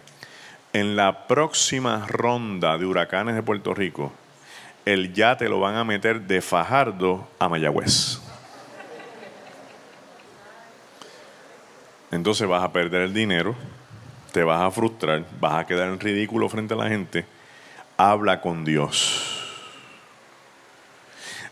[0.72, 4.12] en la próxima ronda de huracanes de Puerto Rico,
[4.84, 8.20] el yate lo van a meter de Fajardo a Mayagüez.
[12.10, 13.54] Entonces vas a perder el dinero,
[14.32, 17.26] te vas a frustrar, vas a quedar en ridículo frente a la gente.
[17.96, 19.34] Habla con Dios.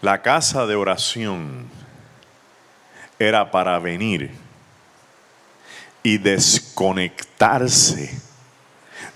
[0.00, 1.66] La casa de oración
[3.18, 4.30] era para venir
[6.02, 8.20] y desconectarse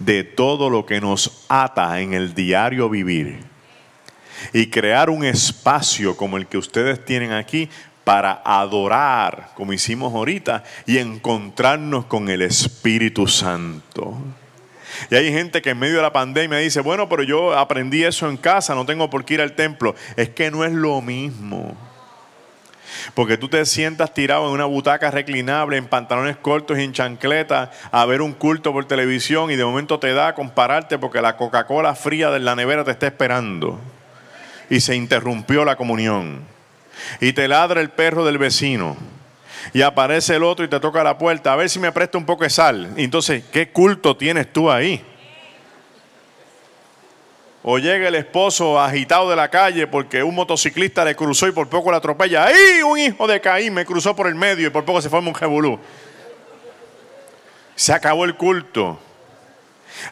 [0.00, 3.44] de todo lo que nos ata en el diario vivir
[4.52, 7.68] y crear un espacio como el que ustedes tienen aquí
[8.04, 14.16] para adorar, como hicimos ahorita, y encontrarnos con el Espíritu Santo.
[15.10, 18.28] Y hay gente que en medio de la pandemia dice, bueno, pero yo aprendí eso
[18.28, 19.94] en casa, no tengo por qué ir al templo.
[20.16, 21.76] Es que no es lo mismo.
[23.14, 27.70] Porque tú te sientas tirado en una butaca reclinable, en pantalones cortos y en chancleta,
[27.90, 31.36] a ver un culto por televisión y de momento te da a compararte porque la
[31.36, 33.78] Coca-Cola fría de la nevera te está esperando.
[34.68, 36.40] Y se interrumpió la comunión.
[37.20, 38.96] Y te ladra el perro del vecino.
[39.72, 41.52] Y aparece el otro y te toca la puerta.
[41.52, 42.94] A ver si me presta un poco de sal.
[42.96, 45.04] entonces, ¿qué culto tienes tú ahí?
[47.62, 51.68] O llega el esposo agitado de la calle porque un motociclista le cruzó y por
[51.68, 52.46] poco la atropella.
[52.46, 52.82] ¡Ay!
[52.82, 55.34] Un hijo de Caín me cruzó por el medio y por poco se forma un
[55.34, 55.78] jebulú.
[57.74, 58.98] Se acabó el culto.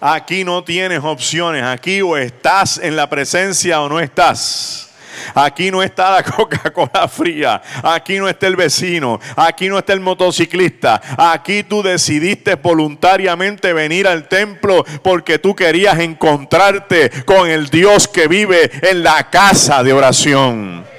[0.01, 1.63] Aquí no tienes opciones.
[1.63, 4.88] Aquí o estás en la presencia o no estás.
[5.35, 7.61] Aquí no está la Coca-Cola fría.
[7.83, 9.20] Aquí no está el vecino.
[9.37, 11.00] Aquí no está el motociclista.
[11.16, 18.28] Aquí tú decidiste voluntariamente venir al templo porque tú querías encontrarte con el Dios que
[18.28, 20.98] vive en la casa de oración.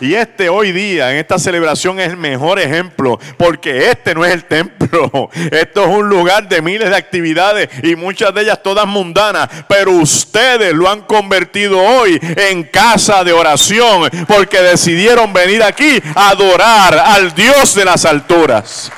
[0.00, 4.32] Y este hoy día, en esta celebración, es el mejor ejemplo, porque este no es
[4.32, 5.30] el templo.
[5.50, 9.92] Esto es un lugar de miles de actividades y muchas de ellas todas mundanas, pero
[9.92, 16.98] ustedes lo han convertido hoy en casa de oración, porque decidieron venir aquí a adorar
[16.98, 18.90] al Dios de las alturas.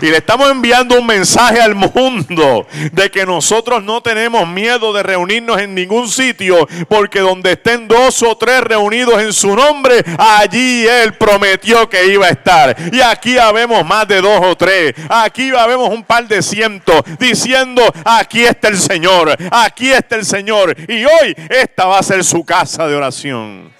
[0.00, 5.02] Y le estamos enviando un mensaje al mundo de que nosotros no tenemos miedo de
[5.02, 10.86] reunirnos en ningún sitio, porque donde estén dos o tres reunidos en su nombre, allí
[10.86, 12.76] Él prometió que iba a estar.
[12.92, 14.94] Y aquí habemos más de dos o tres.
[15.08, 20.76] Aquí habemos un par de cientos diciendo, aquí está el Señor, aquí está el Señor.
[20.88, 23.77] Y hoy esta va a ser su casa de oración.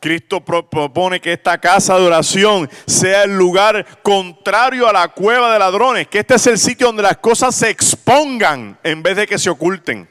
[0.00, 5.58] Cristo propone que esta casa de oración sea el lugar contrario a la cueva de
[5.58, 9.38] ladrones, que este es el sitio donde las cosas se expongan en vez de que
[9.38, 10.08] se oculten.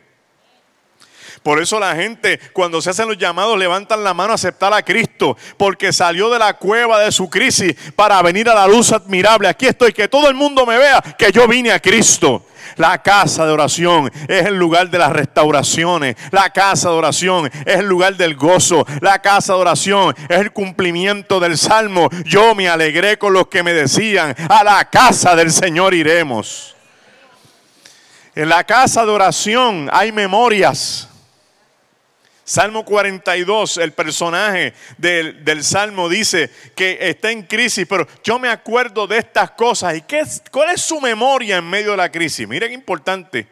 [1.47, 4.83] Por eso la gente cuando se hacen los llamados levantan la mano a aceptar a
[4.83, 9.47] Cristo, porque salió de la cueva de su crisis para venir a la luz admirable.
[9.47, 12.45] Aquí estoy, que todo el mundo me vea que yo vine a Cristo.
[12.75, 16.17] La casa de oración es el lugar de las restauraciones.
[16.31, 18.86] La casa de oración es el lugar del gozo.
[18.99, 22.10] La casa de oración es el cumplimiento del salmo.
[22.25, 26.75] Yo me alegré con los que me decían, a la casa del Señor iremos.
[28.36, 31.07] En la casa de oración hay memorias.
[32.47, 39.05] Salmo 42, el personaje del, Salmo dice que está en crisis, pero yo me acuerdo
[39.05, 39.97] de estas cosas.
[39.97, 42.47] ¿Y qué cuál es su memoria en medio de la crisis?
[42.47, 43.47] Miren qué importante,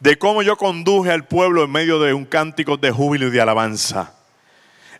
[0.00, 3.42] de cómo yo conduje al pueblo en medio de un cántico de júbilo y de
[3.42, 4.14] alabanza.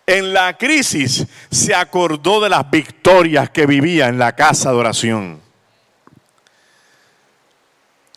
[0.07, 5.41] En la crisis se acordó de las victorias que vivía en la casa de oración.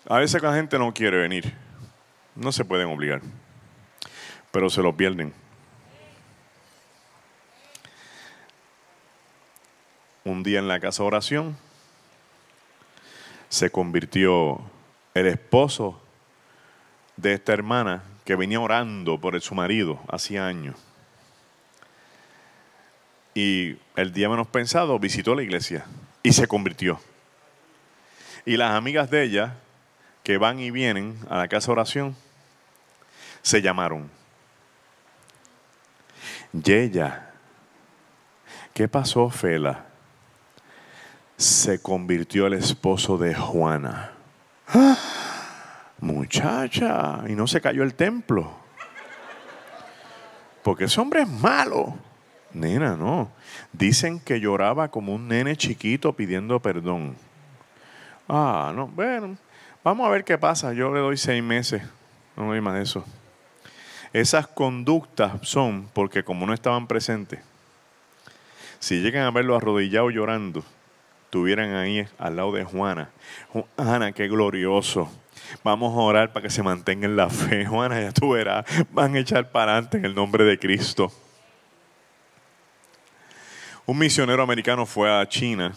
[0.10, 1.54] A veces la gente no quiere venir,
[2.36, 3.22] no se pueden obligar
[4.58, 5.32] pero se lo pierden.
[10.24, 11.56] Un día en la casa de oración
[13.50, 14.60] se convirtió
[15.14, 16.02] el esposo
[17.18, 20.76] de esta hermana que venía orando por su marido hacía años.
[23.36, 25.86] Y el día menos pensado visitó la iglesia
[26.24, 27.00] y se convirtió.
[28.44, 29.54] Y las amigas de ella,
[30.24, 32.16] que van y vienen a la casa de oración,
[33.44, 34.18] se llamaron.
[36.54, 37.32] Yeya,
[38.74, 39.86] ¿qué pasó, Fela?
[41.36, 44.12] Se convirtió el esposo de Juana.
[46.00, 48.52] Muchacha, y no se cayó el templo.
[50.64, 51.96] Porque ese hombre es malo.
[52.54, 53.32] Nena, no.
[53.72, 57.16] Dicen que lloraba como un nene chiquito pidiendo perdón.
[58.28, 59.38] Ah, no, bueno,
[59.84, 60.74] vamos a ver qué pasa.
[60.74, 61.82] Yo le doy seis meses.
[62.36, 63.06] No doy más de eso.
[64.18, 67.40] Esas conductas son porque como no estaban presentes,
[68.80, 70.64] si llegan a verlo arrodillado llorando,
[71.26, 73.12] estuvieran ahí al lado de Juana.
[73.76, 75.08] Juana, qué glorioso.
[75.64, 77.64] Vamos a orar para que se mantenga en la fe.
[77.68, 81.12] Juana, ya tú verás, van a echar para adelante en el nombre de Cristo.
[83.86, 85.76] Un misionero americano fue a China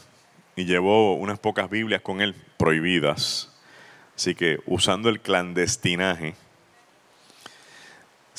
[0.57, 3.55] y llevó unas pocas Biblias con él prohibidas.
[4.17, 6.37] Así que usando el clandestinaje,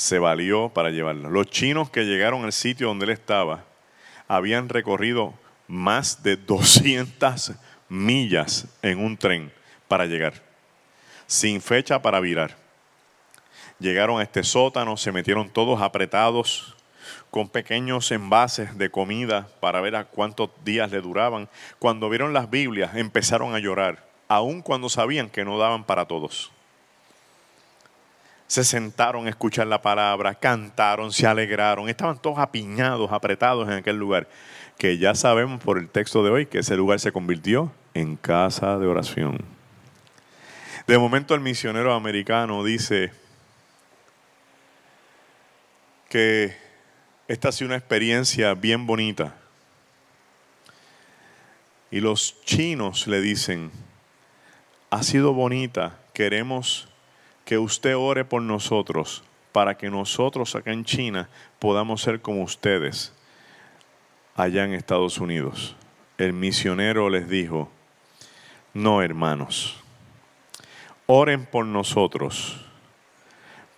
[0.01, 1.31] se valió para llevarlas.
[1.31, 3.65] Los chinos que llegaron al sitio donde él estaba
[4.27, 5.35] habían recorrido
[5.67, 7.51] más de 200
[7.87, 9.53] millas en un tren
[9.87, 10.33] para llegar,
[11.27, 12.57] sin fecha para virar.
[13.77, 16.75] Llegaron a este sótano, se metieron todos apretados
[17.29, 21.47] con pequeños envases de comida para ver a cuántos días le duraban.
[21.77, 26.51] Cuando vieron las Biblias empezaron a llorar, aun cuando sabían que no daban para todos.
[28.51, 33.95] Se sentaron a escuchar la palabra, cantaron, se alegraron, estaban todos apiñados, apretados en aquel
[33.95, 34.27] lugar,
[34.77, 38.77] que ya sabemos por el texto de hoy que ese lugar se convirtió en casa
[38.77, 39.37] de oración.
[40.85, 43.13] De momento el misionero americano dice
[46.09, 46.53] que
[47.29, 49.33] esta ha sido una experiencia bien bonita.
[51.89, 53.71] Y los chinos le dicen,
[54.89, 56.90] ha sido bonita, queremos
[57.45, 61.29] que usted ore por nosotros para que nosotros acá en China
[61.59, 63.13] podamos ser como ustedes
[64.35, 65.75] allá en Estados Unidos.
[66.17, 67.69] El misionero les dijo,
[68.73, 69.77] no hermanos,
[71.05, 72.65] oren por nosotros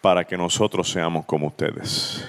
[0.01, 2.27] para que nosotros seamos como ustedes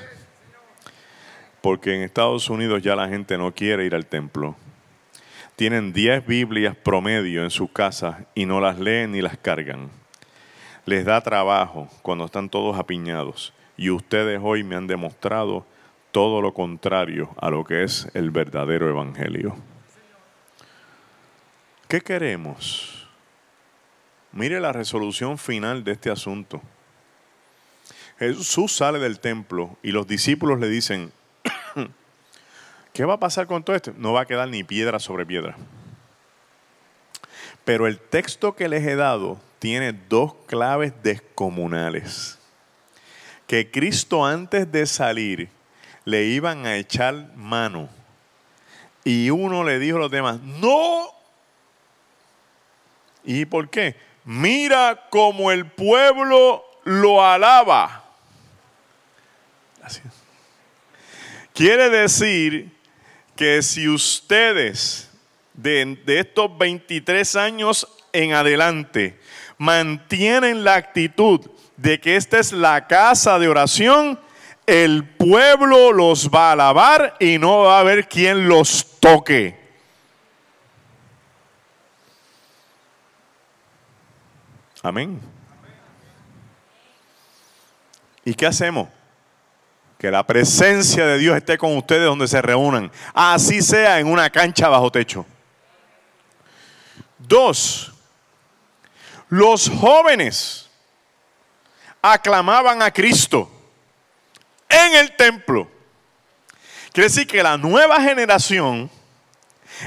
[1.64, 4.54] porque en Estados Unidos ya la gente no quiere ir al templo.
[5.56, 9.88] Tienen 10 Biblias promedio en su casa y no las leen ni las cargan.
[10.86, 13.52] Les da trabajo cuando están todos apiñados.
[13.76, 15.66] Y ustedes hoy me han demostrado
[16.12, 19.56] todo lo contrario a lo que es el verdadero evangelio.
[21.88, 23.08] ¿Qué queremos?
[24.32, 26.60] Mire la resolución final de este asunto.
[28.18, 31.12] Jesús sale del templo y los discípulos le dicen,
[32.92, 33.92] ¿Qué va a pasar con todo esto?
[33.96, 35.56] No va a quedar ni piedra sobre piedra.
[37.64, 42.38] Pero el texto que les he dado tiene dos claves descomunales.
[43.46, 45.48] Que Cristo antes de salir
[46.04, 47.88] le iban a echar mano.
[49.04, 51.08] Y uno le dijo a los demás, no.
[53.24, 53.96] ¿Y por qué?
[54.24, 58.04] Mira como el pueblo lo alaba.
[61.52, 62.74] Quiere decir
[63.36, 65.03] que si ustedes
[65.54, 69.18] de, estos 23 años en adelante
[69.56, 71.40] mantienen la actitud
[71.76, 74.18] de que esta es la casa de oración,
[74.66, 79.62] el pueblo los va a alabar y no va a haber quien los toque.
[84.82, 85.20] Amén.
[88.24, 88.88] ¿Y qué hacemos?
[89.98, 92.90] Que la presencia de Dios esté con ustedes donde se reúnan.
[93.14, 95.24] Así sea en una cancha bajo techo.
[97.26, 97.92] Dos,
[99.28, 100.68] los jóvenes
[102.02, 103.50] aclamaban a Cristo
[104.68, 105.70] en el templo.
[106.92, 108.90] Quiere decir que la nueva generación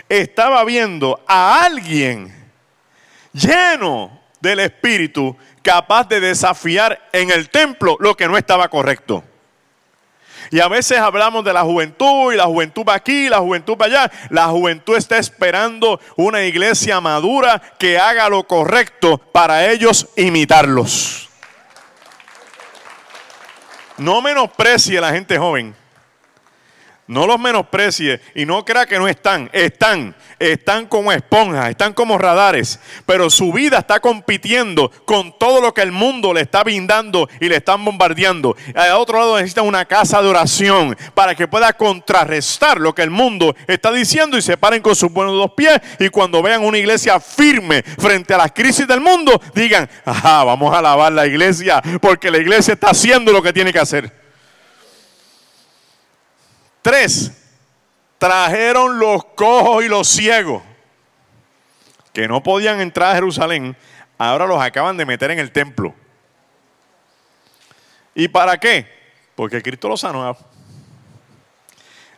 [0.10, 2.52] estaba viendo a alguien
[3.32, 9.24] lleno del Espíritu capaz de desafiar en el templo lo que no estaba correcto.
[10.52, 13.86] Y a veces hablamos de la juventud y la juventud va aquí, la juventud va
[13.86, 14.12] allá.
[14.30, 21.30] La juventud está esperando una iglesia madura que haga lo correcto para ellos imitarlos.
[23.98, 25.76] No menosprecie la gente joven.
[27.08, 29.49] No los menosprecie y no crea que no están.
[29.53, 32.82] Están, están como esponjas, están como radares.
[33.05, 37.47] Pero su vida está compitiendo con todo lo que el mundo le está brindando y
[37.47, 38.58] le están bombardeando.
[38.76, 43.10] Al otro lado necesitan una casa de oración para que pueda contrarrestar lo que el
[43.10, 45.80] mundo está diciendo y se paren con sus buenos dos pies.
[45.99, 50.74] Y cuando vean una iglesia firme frente a las crisis del mundo, digan, ajá, vamos
[50.76, 54.27] a alabar la iglesia porque la iglesia está haciendo lo que tiene que hacer.
[56.82, 57.32] Tres,
[58.18, 60.64] trajeron los cojos y los ciegos
[62.14, 63.78] que no podían entrar a Jerusalén,
[64.18, 65.94] ahora los acaban de meter en el templo.
[68.16, 68.88] ¿Y para qué?
[69.36, 70.36] Porque Cristo los sanó.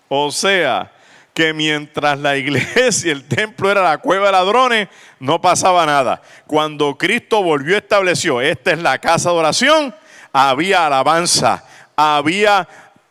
[0.08, 0.90] O sea,
[1.34, 4.88] que mientras la iglesia y el templo era la cueva de ladrones,
[5.20, 6.22] no pasaba nada.
[6.48, 9.96] Cuando Cristo volvió estableció, esta es la casa de oración,
[10.32, 12.68] había alabanza, había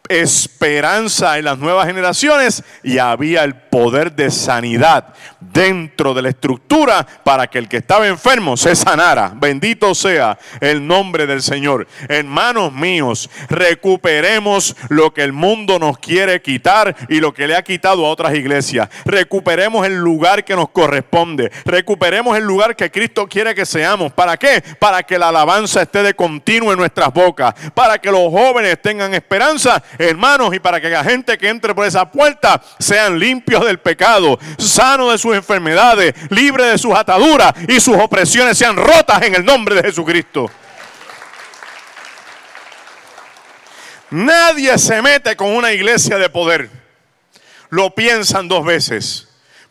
[0.09, 7.07] esperanza en las nuevas generaciones y había el poder de sanidad dentro de la estructura
[7.25, 9.33] para que el que estaba enfermo se sanara.
[9.35, 11.87] Bendito sea el nombre del Señor.
[12.09, 17.63] Hermanos míos, recuperemos lo que el mundo nos quiere quitar y lo que le ha
[17.63, 18.89] quitado a otras iglesias.
[19.05, 21.51] Recuperemos el lugar que nos corresponde.
[21.65, 24.13] Recuperemos el lugar que Cristo quiere que seamos.
[24.13, 24.63] ¿Para qué?
[24.79, 27.55] Para que la alabanza esté de continuo en nuestras bocas.
[27.75, 31.87] Para que los jóvenes tengan esperanza hermanos, y para que la gente que entre por
[31.87, 37.81] esa puerta sean limpios del pecado, sanos de sus enfermedades, libres de sus ataduras y
[37.81, 40.51] sus opresiones sean rotas en el nombre de Jesucristo.
[44.11, 46.71] Nadie se mete con una iglesia de poder.
[47.69, 49.28] Lo piensan dos veces.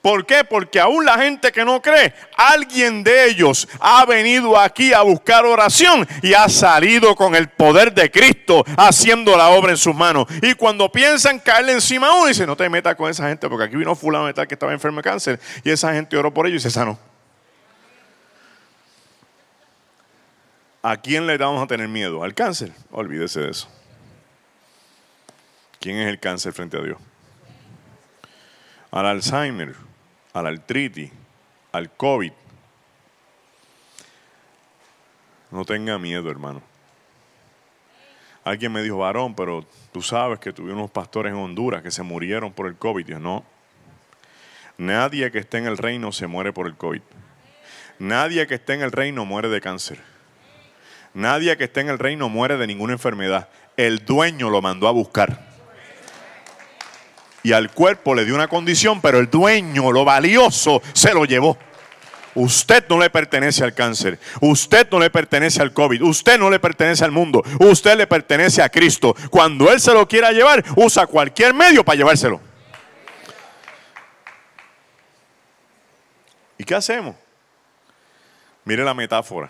[0.08, 0.46] ¿Por qué?
[0.46, 5.46] Porque aún la gente que no cree, alguien de ellos ha venido aquí a buscar
[5.46, 10.26] oración y ha salido con el poder de Cristo haciendo la obra en sus manos.
[10.42, 13.66] Y cuando piensan caerle encima a uno, dice, no te metas con esa gente porque
[13.66, 16.48] aquí vino fulano de tal que estaba enfermo de cáncer y esa gente oró por
[16.48, 16.98] ellos y se sanó.
[20.84, 22.24] ¿A quién le vamos a tener miedo?
[22.24, 22.72] ¿Al cáncer?
[22.92, 23.68] Olvídese de eso.
[25.82, 26.98] ¿Quién es el cáncer frente a Dios?
[28.90, 29.87] Al Alzheimer
[30.38, 31.12] a la artritis,
[31.72, 32.32] al COVID.
[35.50, 36.62] No tenga miedo, hermano.
[38.44, 42.04] Alguien me dijo, varón, pero tú sabes que tuvimos unos pastores en Honduras que se
[42.04, 43.06] murieron por el COVID.
[43.06, 43.44] Dios, no.
[44.78, 47.02] Nadie que esté en el reino se muere por el COVID.
[48.00, 50.00] Nadie que esté en el reino muere de cáncer.
[51.16, 53.50] Nadie que esté en el reino muere de ninguna enfermedad.
[53.76, 55.47] El dueño lo mandó a buscar
[57.48, 61.58] y al cuerpo le dio una condición, pero el dueño, lo valioso, se lo llevó.
[62.36, 66.60] Usted no le pertenece al cáncer, usted no le pertenece al COVID, usted no le
[66.60, 69.16] pertenece al mundo, usted le pertenece a Cristo.
[69.32, 72.42] Cuando Él se lo quiera llevar, usa cualquier medio para llevárselo.
[76.58, 77.16] ¿Y qué hacemos?
[78.66, 79.50] Mire la metáfora.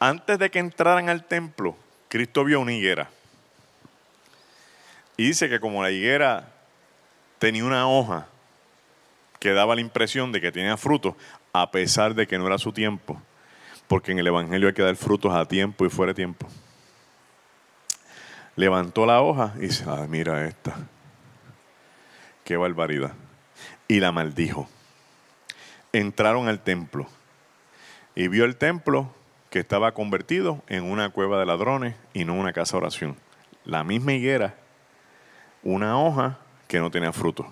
[0.00, 1.76] Antes de que entraran al templo,
[2.08, 3.08] Cristo vio una higuera.
[5.18, 6.52] Y dice que como la higuera
[7.40, 8.28] tenía una hoja
[9.40, 11.16] que daba la impresión de que tenía frutos,
[11.52, 13.20] a pesar de que no era su tiempo,
[13.88, 16.46] porque en el Evangelio hay que dar frutos a tiempo y fuera de tiempo.
[18.54, 20.76] Levantó la hoja y dice, ah, mira esta,
[22.44, 23.12] qué barbaridad.
[23.88, 24.68] Y la maldijo.
[25.92, 27.08] Entraron al templo
[28.14, 29.12] y vio el templo
[29.50, 33.16] que estaba convertido en una cueva de ladrones y no una casa de oración.
[33.64, 34.54] La misma higuera
[35.62, 37.50] una hoja que no tenía fruto.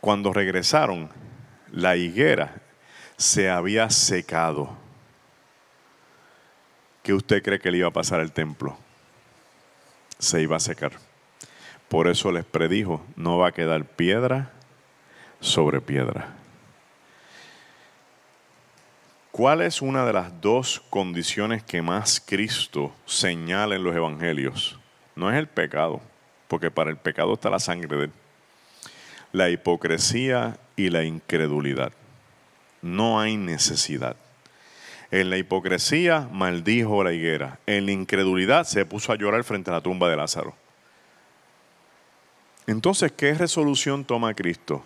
[0.00, 1.08] Cuando regresaron,
[1.70, 2.54] la higuera
[3.16, 4.70] se había secado.
[7.02, 8.76] ¿Qué usted cree que le iba a pasar al templo?
[10.18, 10.92] Se iba a secar.
[11.88, 14.52] Por eso les predijo, no va a quedar piedra
[15.40, 16.34] sobre piedra.
[19.30, 24.78] ¿Cuál es una de las dos condiciones que más Cristo señala en los evangelios?
[25.16, 26.02] No es el pecado
[26.52, 28.12] porque para el pecado está la sangre de él.
[29.32, 31.94] La hipocresía y la incredulidad.
[32.82, 34.16] No hay necesidad.
[35.10, 37.58] En la hipocresía maldijo la higuera.
[37.64, 40.54] En la incredulidad se puso a llorar frente a la tumba de Lázaro.
[42.66, 44.84] Entonces, ¿qué resolución toma Cristo?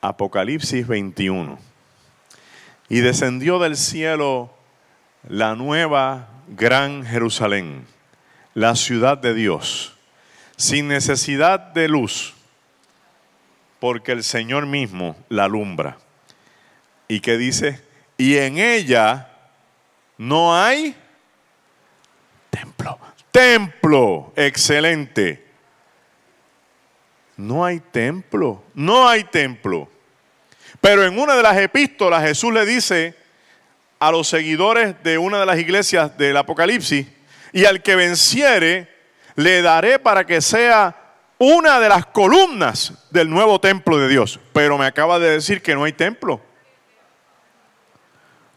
[0.00, 1.56] Apocalipsis 21.
[2.88, 4.52] Y descendió del cielo
[5.28, 7.86] la nueva gran Jerusalén,
[8.54, 9.92] la ciudad de Dios
[10.62, 12.34] sin necesidad de luz,
[13.80, 15.98] porque el Señor mismo la alumbra.
[17.08, 17.82] ¿Y qué dice?
[18.16, 19.28] Y en ella
[20.18, 20.94] no hay
[22.48, 22.96] templo.
[23.32, 25.44] Templo, excelente.
[27.36, 29.90] No hay templo, no hay templo.
[30.80, 33.16] Pero en una de las epístolas Jesús le dice
[33.98, 37.08] a los seguidores de una de las iglesias del Apocalipsis,
[37.52, 38.91] y al que venciere,
[39.34, 40.96] le daré para que sea
[41.38, 44.38] una de las columnas del nuevo templo de Dios.
[44.52, 46.40] Pero me acaba de decir que no hay templo.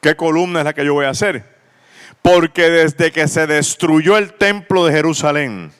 [0.02, 1.56] ¿Qué columna es la que yo voy a hacer?
[2.22, 5.72] Porque desde que se destruyó el templo de Jerusalén,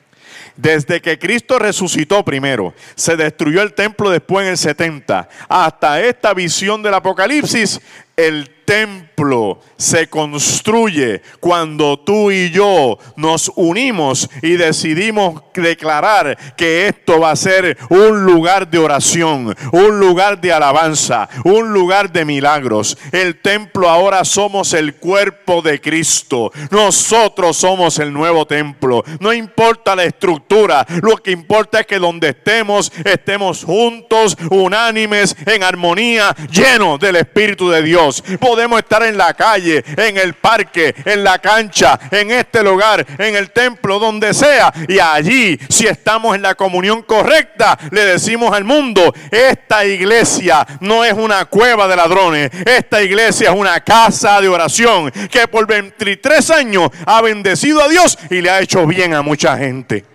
[0.56, 6.34] desde que Cristo resucitó primero, se destruyó el templo después en el 70, hasta esta
[6.34, 7.82] visión del Apocalipsis,
[8.16, 17.20] El templo se construye cuando tú y yo nos unimos y decidimos declarar que esto
[17.20, 22.98] va a ser un lugar de oración, un lugar de alabanza, un lugar de milagros.
[23.12, 26.52] El templo ahora somos el cuerpo de Cristo.
[26.72, 29.04] Nosotros somos el nuevo templo.
[29.20, 35.64] No importa la estructura, lo que importa es que donde estemos, estemos juntos, unánimes, en
[35.64, 38.05] armonía, llenos del Espíritu de Dios.
[38.40, 43.36] Podemos estar en la calle, en el parque, en la cancha, en este lugar, en
[43.36, 44.74] el templo, donde sea.
[44.88, 51.04] Y allí, si estamos en la comunión correcta, le decimos al mundo, esta iglesia no
[51.04, 56.50] es una cueva de ladrones, esta iglesia es una casa de oración que por 23
[56.52, 60.06] años ha bendecido a Dios y le ha hecho bien a mucha gente.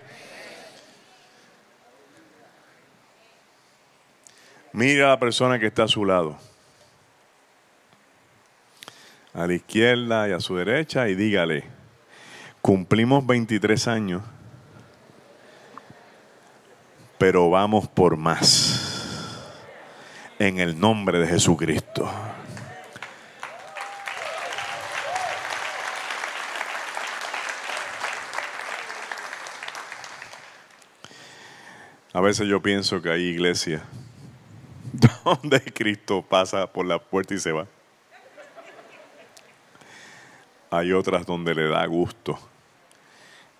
[4.73, 6.50] Mira a la persona que está a su lado
[9.33, 11.63] a la izquierda y a su derecha y dígale,
[12.61, 14.21] cumplimos 23 años,
[17.17, 18.87] pero vamos por más.
[20.39, 22.11] En el nombre de Jesucristo.
[32.13, 33.83] A veces yo pienso que hay iglesias
[35.23, 37.67] donde Cristo pasa por la puerta y se va.
[40.73, 42.39] Hay otras donde le da gusto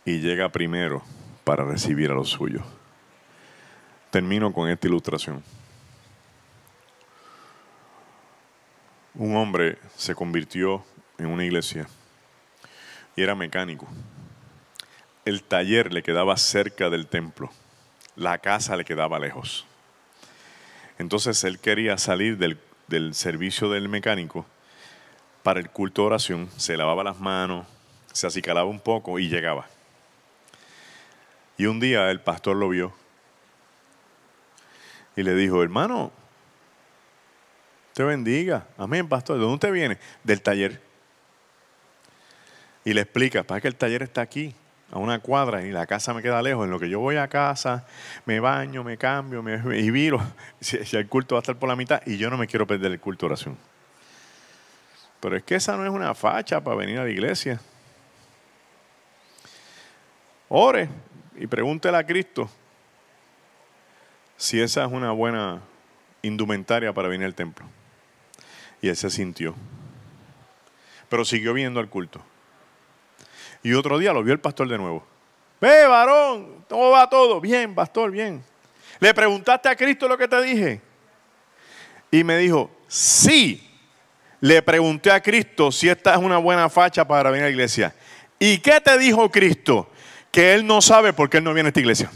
[0.06, 1.04] y llega primero
[1.44, 2.64] para recibir a los suyos.
[4.12, 5.44] Termino con esta ilustración.
[9.14, 10.86] Un hombre se convirtió
[11.18, 11.86] en una iglesia
[13.18, 13.90] y era mecánico.
[15.26, 17.52] El taller le quedaba cerca del templo,
[18.16, 19.66] la casa le quedaba lejos.
[20.98, 22.58] Entonces él quería salir del,
[22.88, 24.46] del servicio del mecánico
[25.44, 27.66] para el culto de oración, se lavaba las manos,
[28.12, 29.68] se acicalaba un poco y llegaba.
[31.58, 32.94] Y un día el pastor lo vio
[35.16, 36.12] y le dijo, hermano,
[37.94, 38.68] te bendiga.
[38.78, 39.36] Amén, pastor.
[39.36, 39.98] ¿De dónde usted viene?
[40.24, 40.82] Del taller.
[42.84, 44.56] Y le explica, para que el taller está aquí,
[44.92, 46.66] a una cuadra, y la casa me queda lejos.
[46.66, 47.86] En lo que yo voy a casa,
[48.26, 50.22] me baño, me cambio, me, y viro.
[50.60, 52.92] Si, el culto va a estar por la mitad, y yo no me quiero perder
[52.92, 53.71] el culto de oración.
[55.22, 57.62] Pero es que esa no es una facha para venir a la iglesia.
[60.50, 60.90] Ore
[61.38, 62.50] y pregúntele a Cristo
[64.36, 65.62] si esa es una buena
[66.24, 67.66] indumentaria para venir al templo.
[68.82, 69.56] Y él se sintió.
[71.08, 72.22] Pero siguió viendo al culto.
[73.62, 75.06] Y otro día lo vio el pastor de nuevo.
[75.62, 77.40] Ve, varón, ¿cómo va todo?
[77.40, 78.44] Bien, pastor, bien.
[79.00, 80.82] ¿Le preguntaste a Cristo lo que te dije?
[82.10, 83.71] Y me dijo, sí,
[84.42, 87.96] le pregunté a Cristo si esta es una buena facha para venir a la iglesia.
[88.40, 89.90] ¿Y qué te dijo Cristo?
[90.32, 92.12] Que Él no sabe por qué Él no viene a esta iglesia.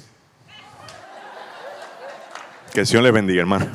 [2.73, 3.67] Que el Señor le bendiga, hermano.